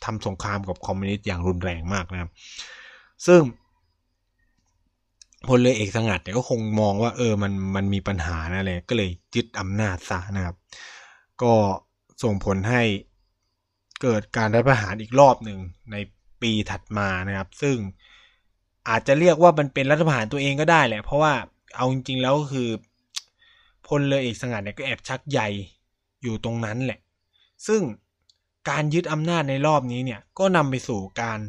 [0.05, 2.31] ทำสงครามกับคอมมิวนิสต์อย่างรุนแรงมากนะครับ
[3.25, 3.41] ซึ่ง
[5.47, 10.55] พลเรือเอกสงัดเนี่ยก็คงมองว่าเออมันมันมีปัญหานะเลยก็เลยยึดอำนาจซะนะครับ
[11.41, 11.53] ก็
[12.23, 12.81] ส่งผลให้
[14.01, 15.59] เกิดการรัฐประหารอีกรอบหนึ่ง
[15.91, 15.95] ใน
[16.41, 17.75] ปีถัดมานะครับ ซึ่ง
[18.89, 21.33] อาจจะเรียกว่ามันเป็นรัฐประหารตัวเองก็ได้แหละเพราะว่า
[21.75, 22.69] เอาจริงๆแล้วก็คือ
[23.87, 25.39] พลเรือเอกสงัดเนี่ยก็แอบชักใย
[26.23, 26.99] อยู่ตรงนั้นแหละ
[27.67, 27.81] ซึ่ง
[28.69, 31.39] การยึดอำนาจในรอบนี้เนี่ยก็นำไปสู่การ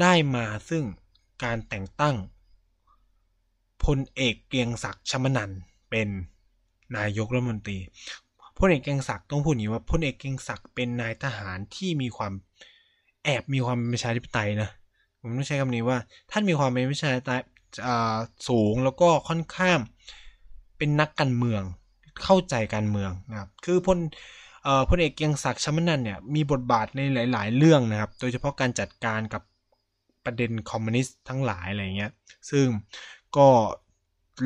[0.00, 0.84] ได้มาซึ่ง
[1.44, 2.16] การแต่งตั้ง
[3.84, 5.50] พลเอกเกียงศักดิ์ชมนัน
[5.90, 6.08] เป็น
[6.96, 7.78] นายกรัฐมนตรี
[8.58, 12.32] พลเอกเกียงศักดิ์ต้องพูดอย่างนี้ว่าพลเอกเกียงศักดิ์เป็นนายทหารที่มีความ
[13.24, 14.70] แอบมีความเป็นประชาธิปไตยนะ
[15.20, 15.98] ผมต้องใช้คำนี้ว่า
[16.30, 17.40] ท่านมีความเป็นประชาธิปไตย
[18.48, 19.78] สูงแล้วก็ค่อนข้าง
[20.82, 21.62] เป็นนักการเมือง
[22.22, 23.98] เข้าใจการเมืองนะครับคือพล
[24.88, 27.00] พลเอกเกียงศักดิ์ชมนันเนี่ยมีบทบาทใน
[27.32, 29.42] หลาย ๆ เรื่องนะครับ โดยเฉพาะการจัดการกับ
[30.24, 32.12] ประเด็นคอมมิวนิสต์ทั้งหลายอะไรเงี้ย
[32.50, 32.66] ซึ่ง
[33.36, 33.48] ก็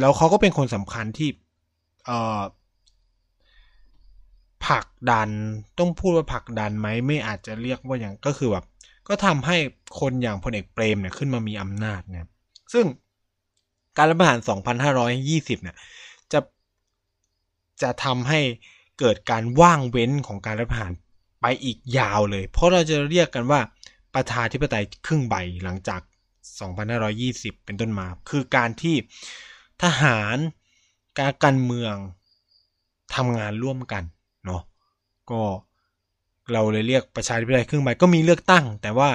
[0.01, 1.29] แล้วเขาก็เป็นคนสำคัญที่
[4.67, 5.31] ผลักดัน
[5.79, 8.65] ต้องพูดว่าผลักดันไหมไม่อาจจะเรียกว่าอย่างก็คือแบบ
[9.09, 9.57] ก็ทำให้
[10.01, 12.27] คนอย่างพลเอกเปรมเนี่ยขึ้นมามีอำนาจเนี่ย
[12.73, 12.85] ซึ่ง
[13.97, 14.39] การรัฐประหาร
[15.01, 15.77] 2520 เนี่ย
[17.83, 18.41] จะจะทำให้
[18.99, 20.93] เกิดการว่างเว้นของการรัฐประหาร
[21.41, 23.61] ไปอีกยาวเลย เพราะเราจะเรียกกันว่า
[24.15, 26.01] ประชาธิปไตยครึ่งใบหลังจาก
[26.83, 28.97] 2520 เป็นต้นมา คือการที่
[29.83, 30.37] ทหาร
[31.19, 31.95] การการเมือง
[33.15, 34.03] ทำงานร่วมกัน
[34.45, 34.63] เนาะ
[35.31, 35.43] ก็
[36.53, 39.11] เราเลยเรียกประชาธิปไตยครึ่งใบก็มีเลือกตั้ง แต่ว่า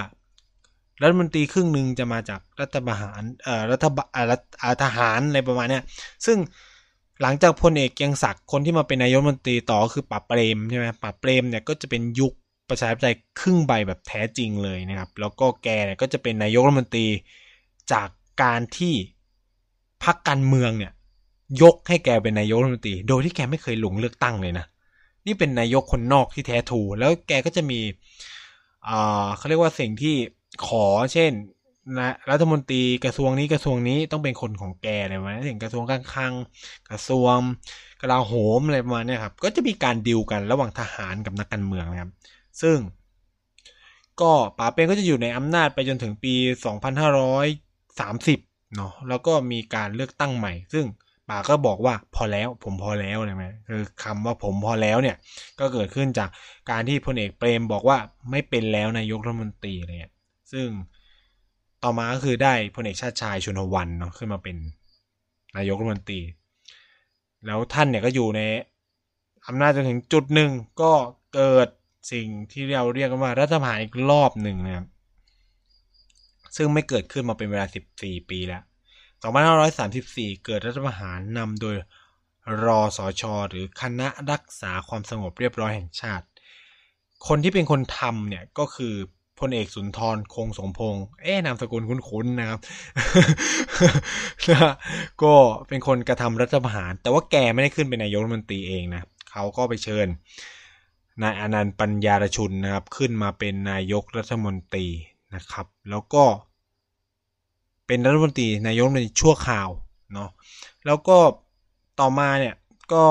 [1.02, 4.34] รัฐมนตรีครึ่งหนึ่งจะมาจากรัฐบาลเอ่อรัฐบาล
[4.84, 5.84] ทหารอะไรประมาณเนี้ย
[6.26, 6.38] ซึ่ง
[7.22, 12.34] หลังจากพลเอกเกียงศักดิ์คนที่มาเป็นนายกรัฐมนตรีต่อคือป๋าเปรมใช่ไหมป๋าเปรมเนี่ยก็จะเป็นยุค
[12.70, 17.08] ประชาธิปไตยครึ่งใบแบบแท้จริงเลยนะครับ แล้วก็แกเนี่ยก็จะเป็นนายกรัฐมนตรี
[17.92, 18.10] จาก
[18.42, 18.94] การที่
[20.04, 20.92] พรรคการเมืองเนี่ย
[21.62, 24.66] ยกให้แกเป็นนายกรัฐมนตรี โดยที่แกไม่เคยหลงเลือกตั้งเลยนะ
[25.26, 27.80] นี่เป็นนายกคนนอกที่แท้ถูแล้วแกก็จะมี
[28.88, 30.16] อ่าเขาเรียกว่าสิ่งที่
[30.68, 31.32] ขอเช่น
[31.98, 36.34] นะรัฐมนตรีกระทรวงนี้กระทรวงนี้ต้องเป็นคนของแกอะไรประมาณนี้ถึงกระทรวงการคลัง
[36.90, 37.38] กระทรวง
[38.02, 42.12] กลาโหมอะไรประมาณนี้ครับ ก็จะมีการดิวกันระหว่างทหารกับนักการเมืองนะครับ
[42.62, 42.78] ซึ่ง
[44.22, 46.34] ก็ป๋าเปงก็จะอยู่ในอำนาจไปจนถึงปี
[47.96, 50.86] 2530 เนาะแล้วก็มีการเลือกตั้งใหม่ ซึ่ง
[51.30, 55.16] ป๋าก็บอกว่าพอแล้วผมพอแล้วใช่ไหมคือคำว่าผมพอแล้วเนี่ย
[55.60, 56.30] ก็เกิดขึ้นจาก
[56.72, 57.98] การที่พลเอกเปรมบอกว่า
[58.32, 60.14] ไม่เป็นแล้วนายกรัฐมนตรีอะไรเงี้ย
[60.54, 60.68] ซึ่ง
[61.84, 64.56] ต่อมาก็คือได้พลเอกชาติชายชุนวันเนาะขึ้นมาเป็น
[65.58, 66.22] นายกรัฐมนตรี
[67.46, 68.42] แล้วท่านเนี่ยก็อยู่ใน
[69.48, 70.52] อำนาจจนถึงจุดหนึ่ง
[70.82, 70.92] ก็
[71.36, 71.68] เกิด
[72.12, 74.88] สิ่งที่เราเรียกกันว่ารัฐประหารอีกรอบหนึ่งนะครับ
[76.56, 77.66] ซึ่งไม่เกิดขึ้นมาเป็นเวลา
[77.98, 78.64] 14 ปีแล้ว
[79.52, 81.76] 2534 เกิดรัฐประหารนำโดย
[82.64, 86.26] รอสอชอหรือคณะรักษาความสงบเรียบร้อยแห่งชาติ
[87.28, 88.96] คนที่เป็นคนทำเนี่ยก็คือ
[89.42, 92.60] พลเอกสุนทรคงสมพงษ์เอ๊นามสกุลคุ้นๆนะครับ
[95.24, 95.34] ก็
[95.68, 100.08] เป็นคนกระทำรัฐประหาร แต่ว่าแกไม่ได้ขึ้นเป็นนายกรัฐมนตรีเองนะเขาก็ไปเชิญ
[101.24, 104.88] นายอนันต์ปัญญารชุนนะครับ ขึ้นมาเป็นนายกรัฐมนตรี
[105.36, 106.24] นะครับ แล้วก็
[107.88, 109.70] เป็นรัฐมนตรีนายกรัฐมนตรีชั่วคราว
[110.14, 110.30] เนาะ
[110.86, 111.18] แล้วก็
[112.00, 112.56] ต่อมาเนี่ย
[112.94, 113.04] ก็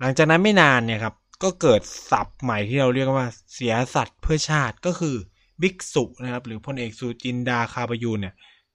[0.00, 1.80] หลังจากนั้นไม่นานเนี่ยครับ ก็เกิด
[2.10, 5.16] ศัพท์ใหม่ที่เราเรียกว่าเสียสัตว์เพื่อชาติก็คือ
[5.62, 8.34] บิ๊กสุนะครับ หรือพลเอกสุจินดาคาบยูนเนี่ย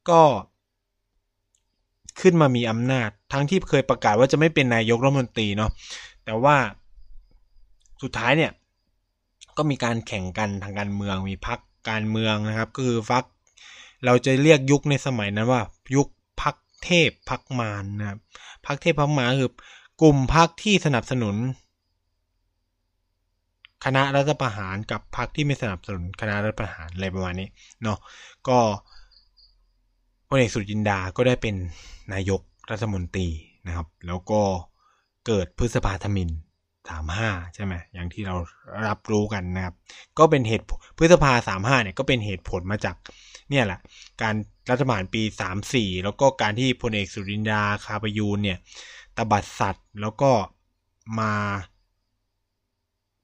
[0.10, 0.22] ก็
[2.22, 5.72] ขึ้นมามีอำนาจ ทั้งที่เคยประกาศว่าจะไม่เป็นนายกรัฐมนตรีเนาะ
[6.26, 6.56] แต่ว่า
[8.02, 8.52] สุดท้ายเนี่ย
[9.58, 11.60] ก็มีการแข่งกันทางการเมืองมีพัก
[11.90, 13.24] การเมืองนะครับ ก็คือพัก
[14.06, 15.62] เราจะเรียกยุคในสมัยนั้นว่า
[15.96, 16.08] ยุค
[16.42, 18.20] พักเทพพักมารนะครับ
[18.66, 19.52] พักเทพพักมารคือ
[20.02, 21.36] กลุ่มพักที่สนับสนุน
[23.84, 27.50] คณะรัฐประหารกับพรรคที่ไม่สนับสนุนคณะรัฐประหารอะไรประมาณนี้
[27.84, 27.98] เนาะ
[28.48, 28.60] ก็
[30.28, 31.56] พลเอกสุจินดาก็ได้เป็น
[32.14, 33.28] นายกรัฐมนตรี
[33.68, 34.42] นะครับ แล้วก็
[35.28, 36.30] เกิดพฤษภาธมิน
[36.90, 38.36] สามห้าใช่ไหมอย่างที่เรา
[38.88, 39.76] รับรู้กันนะครับ
[40.20, 40.66] ก็เป็นเหตุ
[40.98, 42.96] พฤษภาสามห้าเนี่ยก็เป็นเหตุผลมาจาก
[43.50, 43.80] เนี่ยแหละ
[44.22, 44.36] การ
[44.72, 48.58] รัฐบาลปีสามสี่แล้วก็การที่พลเอกสุรินดาคาปยูนเนี่ย
[49.18, 50.32] ตบัดสัตว์แล้วก็
[51.20, 51.34] มา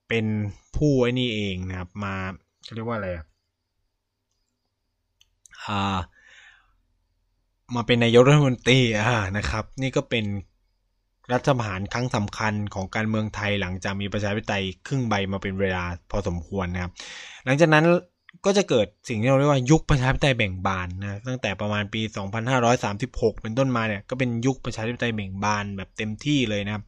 [0.10, 0.26] เป็น
[0.76, 2.16] ผู้ไอ้นี่เองนะครับมา
[2.64, 3.10] เขาเรียกว่าอะไร
[5.66, 5.98] อ่า
[7.76, 10.26] มาเป็นนายกรัฐมนตรีอ่านะครับ นี่ก็เป็น
[11.34, 16.92] รัฐประหารครั้งสำคัญของการเมืองไทยหลังจากมีประชาธิปไตยครึ่งใบมาเป็นเวลาพอสมควรนะครับ
[17.46, 17.86] หลังจากนั้น
[18.46, 22.02] ก็จะเกิดสิ่งที่เราเรียกว่ายุคประชาธิปไตยแบ่งบานนะตั้งแต่ประมาณปี
[22.72, 26.84] 2536 เป็นต้นมาเนี่ยก็เป็นยุคประชาธิปไตยแบ่งบานแบบเต็มที่เลยนะครับ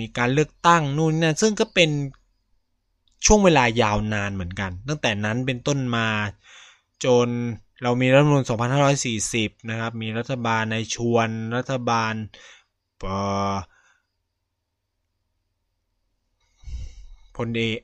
[0.00, 1.90] มีการเลือกตั้งนู่นนั่นซึ่งก็เป็น
[3.26, 6.08] ช่วงเวลายาวนานเหมือนกัน ตั้งแต่นั้นเป็นต้นมา
[7.04, 7.28] จน
[7.82, 8.44] เรามีรัฐมนูล
[9.06, 12.14] 2540 นะครับ มีรัฐบาลในชวนรัฐบาล
[17.36, 17.78] พลเอก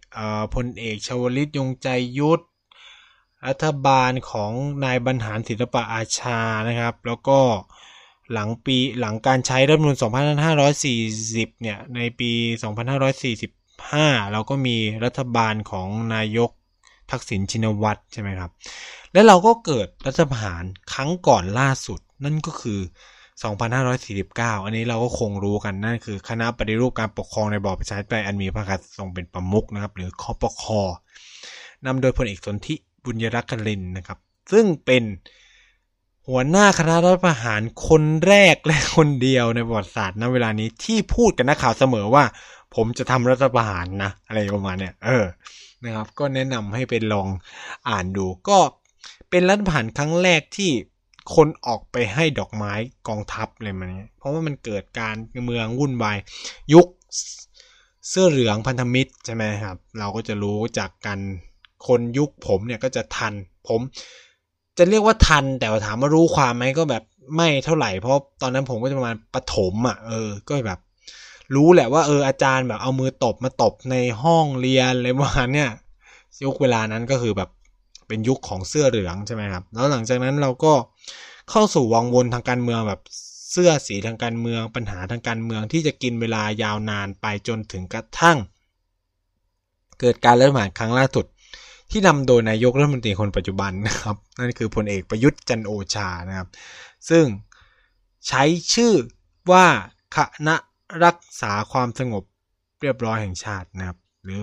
[0.54, 1.88] พลเอกชวลิตยงใจ
[2.18, 2.42] ยุทธ
[3.46, 4.52] รัฐบาลของ
[4.84, 7.40] นายบรรหารศิลปะอาชานะครับ แล้วก็
[8.32, 9.96] หลังปีหลังการใช้รัฐมนูล
[10.78, 12.30] 2540 เนี่ย ในปี
[13.50, 16.50] 2545 เราก็มีรัฐบาลของนายก
[17.10, 18.50] ทักษิณชินวัตรใช่ไหมครับ
[19.12, 22.80] และเราก็เกิดรัฐประหารครั้งก่อนล่าสุด นั่นก็คือ
[23.72, 30.80] 2549 อันนี้เราก็คงรู้กันนั่นคือ คณะปฏิรูปการปกครองในบอบประชาธิปไตยอันมีพระกษัตริย์ทรงเป็นประมุขนะครับ หรือคอปคอ
[31.86, 32.74] นำโดยพลเอกสนธิ
[33.04, 34.18] บุญยรักกลินนะครับ
[34.52, 35.02] ซึ่งเป็น
[36.30, 42.24] หัวหน้าคณะรัฐประหารคนแรกและคนเดียวในประวัติศาสตร์ณเวลานี้ที่พูดกับนักข่าวเสมอว่า
[42.74, 45.24] ผมจะทำรัฐประหารนะ อะไรประมาณเนี้ยเออ
[45.84, 47.28] นะครับ ก็แนะนำให้เป็นลอง
[47.88, 48.58] อ่านดูก็
[49.30, 50.70] เป็นรัฐประหารครั้งแรกที่
[51.34, 52.72] คนออกไปให้ดอกไม้
[53.08, 56.16] กองทัพอะไรมาเนี้ยเพราะว่ามันเกิดการเมืองวุ่นวาย
[56.72, 56.86] ยุค
[58.08, 61.18] เสื้อเหลืองพันธมิตรใช่ไหมครับ เราก็จะรู้จากกัน
[61.86, 63.34] คนยุคผมเนี่ยก็จะทัน
[63.68, 63.80] ผม
[64.78, 67.02] จะเรียกว่าทันแต่ถามว่ารู้ความไหมก็แบบ
[67.36, 70.80] ไม่เท่าไหร่เพราะตอนนั้นผมก็จะประมาณปฐมอะเออก็แบบ
[71.54, 75.70] รู้แหละว่าเอออาจารย์แบบเอามือตบมาตบในห้องเรียนอะไรประมาณเนี้ย
[76.44, 77.50] ยุคเวลานั้นก็คือแบบ
[78.08, 80.72] เป็นยุคของเสื้อเหลืองใช่ไหมครับ แล้วหลังจากนั้นเราก็
[81.50, 83.00] เข้าสู่วังวนทางการเมืองแบบ
[83.52, 88.38] เสื้อสีทางการเมือง ปัญหาทางการเมืองที่จะกินเวลายาวนานไปจนถึงกระทั่ง
[90.00, 91.26] เกิดการเริ่มหานครั้งล่าสุด
[91.90, 96.48] ที่นำโดยนายกรัฐมนตรีคนปัจจุบันนะครับ นั่นคือพลเอกประยุทธ์จันโอชานะครับ
[97.08, 97.24] ซึ่ง
[98.28, 98.42] ใช้
[98.74, 98.92] ชื่อ
[99.52, 99.66] ว่า
[100.16, 100.18] ค
[100.48, 100.56] ณะ
[101.04, 102.24] รักษาความสงบ
[102.80, 104.40] เรียบร้อยแห่งชาตินะครับ หรือ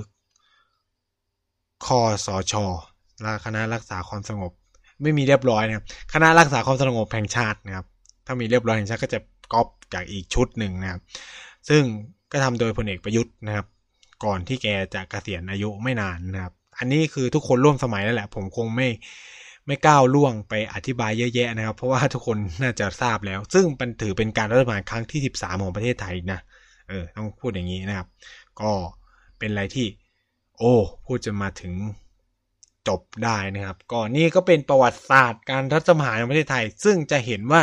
[1.85, 2.65] คอสอชอ
[3.45, 4.51] คณะรักษาความสงบ
[5.01, 7.85] ไม่มีเรียบร้อยนะครับคณะรักษาความสงบแห่งชาตินะครับ
[8.25, 9.19] ถ้ามีเรียบร้อยแห่งชาติก็จะ
[9.53, 11.01] ก๊อปจากอีกชุดหนึ่งนะครับ
[11.69, 11.83] ซึ่ง
[12.31, 13.65] ก็ทำโดยพลเอกประยุทธ์นะครับ
[14.23, 18.87] ก่อนที่แกจะกะเกษียณอายุไม่นานนะครับ อันนี้คือทุกคนร่วมสมัยแล้วแหละ ผมคงไม่
[19.67, 26.39] ไม่ก้าวล่วงไปอธิบายเยอะแยะนะครับ เพราะว่าทุกคนน่าจะทราบแล้ว ซึ่งมันถือเป็นการรัฐประหารครั้งที่ 13 ของประเทศไทยนะ
[26.89, 28.07] เออต้องพูดอย่างนี้นะครับ
[28.61, 28.71] ก็
[29.39, 29.87] เป็นอะไรที่
[30.57, 30.73] โอ้
[31.05, 31.73] พูดจะมาถึง
[32.87, 37.61] จบได้นะครับ ก็นี่ก็เป็นประวัติศาสตร์การรัฐประหารในประเทศไทย ซึ่งจะเห็นว่า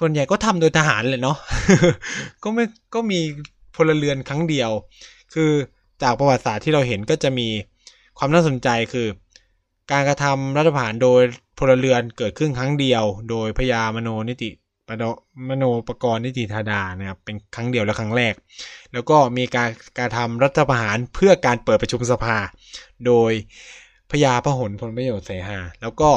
[0.00, 1.38] ส่วนใหญ่ก็ทำโดยทหารเลยเนาะ
[2.42, 2.64] ก็ไม่
[2.94, 3.20] ก็มี
[3.76, 4.70] พลเรือนครั้งเดียว
[5.34, 5.50] คือ
[6.02, 7.48] จากประวัติศาสตร์ที่เราเห็นก็จะมี
[8.18, 9.08] ความน่าสนใจคือ
[9.90, 11.22] การกระทำรัฐประหารโดย
[11.58, 14.50] พลเรือนเกิดขึ้นครั้งเดียว โดยพญามโนนิติ
[14.88, 15.04] ปโน
[15.48, 18.34] มโนปกรณ์นิติธาดานะครับเป็นครั้งเดียวและครั้งแรก
[18.92, 22.36] แล้วก็มีการการทำรัฐประหารเพื่อการเปิดประชุมสภา
[23.06, 23.32] โดย
[24.10, 26.10] พญาพหลพลประโยชน์เสหา แล้วก็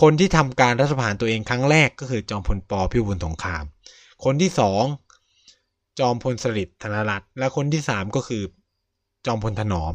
[0.00, 3.64] คนที่ทำการรัฐประหารตัวเองครั้งแรกก็คือจอมพลปพิบูลสงคราม
[4.24, 4.82] คนที่สอง
[5.98, 8.42] จอมพลสฤษดิ์ธนรัตน์และคนที่สามก็คือ
[9.26, 9.94] จอมพลถนอม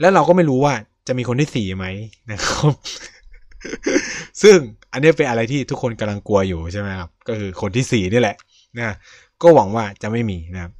[0.00, 0.74] แล้วเราก็ไม่รู้ว่า
[1.06, 1.86] จะมีคนที่สี่ไหม
[2.30, 2.72] นะครับ
[4.42, 4.56] ซึ่ง
[4.92, 8.36] อันนี้เป็นอะไรที่ทุกคนกำลังกลัวอยู่ใช่ไหมครับ ก็คือคนที่สี่นี่แหละ
[8.78, 8.94] นะ
[9.42, 10.72] ก็หวังว่าจะไม่มีนะครับ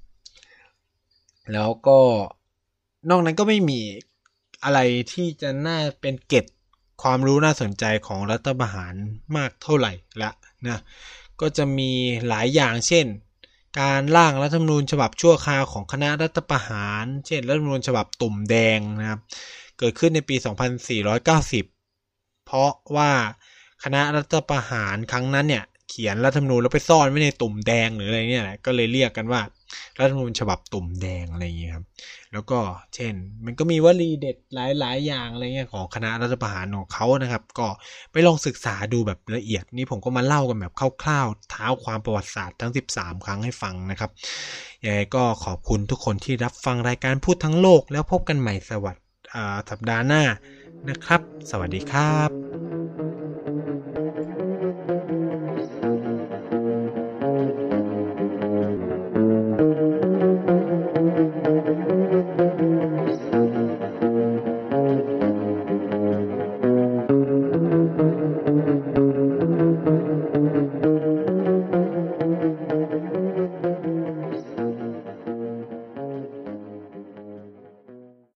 [1.53, 1.99] แล้วก็
[3.11, 3.81] นอกนั้นก็ไม่มี
[4.65, 4.79] อะไร
[5.13, 6.45] ที่จะน่าเป็นเกต
[7.03, 8.95] ความรู้น่าสนใจของรัฐประหาร
[9.37, 10.31] มากเท่าไหร่ละ
[10.69, 10.79] นะ
[11.41, 11.91] ก็จะมี
[12.29, 13.07] หลายอย่างเช่น
[13.81, 19.21] การร่างรัฐธรรมนูญฉบับชั่วคราวของคณะรัฐประหาร เช่น รัฐธรรมนูญฉบับตุ่มแดงนะครับ
[19.79, 20.37] เกิดขึ้นในปี
[21.21, 23.11] 2490 เพราะว่า
[23.85, 29.41] คณะรัฐประหารครั้งนั้นเนี่ยเขียนรัฐธรรมนูญแล้วไปซ่อนไว้ในตุ่มแดงหรืออะไรเนี่ยแหละก็เลยเรียกกันว่า
[29.99, 31.85] รัฐธรรมนูญฉบับตุ่มแดงอะไรอย่างนี้ครับ
[32.35, 32.61] แล้วก็
[32.95, 33.15] เช่น
[33.45, 37.67] มันก็มีวลีเด็ดหลายๆ อย่างอะไรเงี้ยของคณะรัฐประหารของเขานะครับ ก็
[38.13, 40.73] ไปลองศึกษาดูแบบละเอียดนี่ผมก็มาเล่ากันแบบ
[41.03, 44.11] คร่าวๆเท้าความประวัติศาสตร์ทั้ง 13 ครั้งให้ฟังนะครับ
[44.85, 49.01] ยังไงก็ขอบคุณทุกคนที่รับฟังรายการพูดทั้งโลกแล้วพบกันใหม่สวัสดี
[49.71, 50.23] สัปดาห์หน้า
[50.89, 51.21] นะครับ
[51.51, 52.84] สวัสดีครับ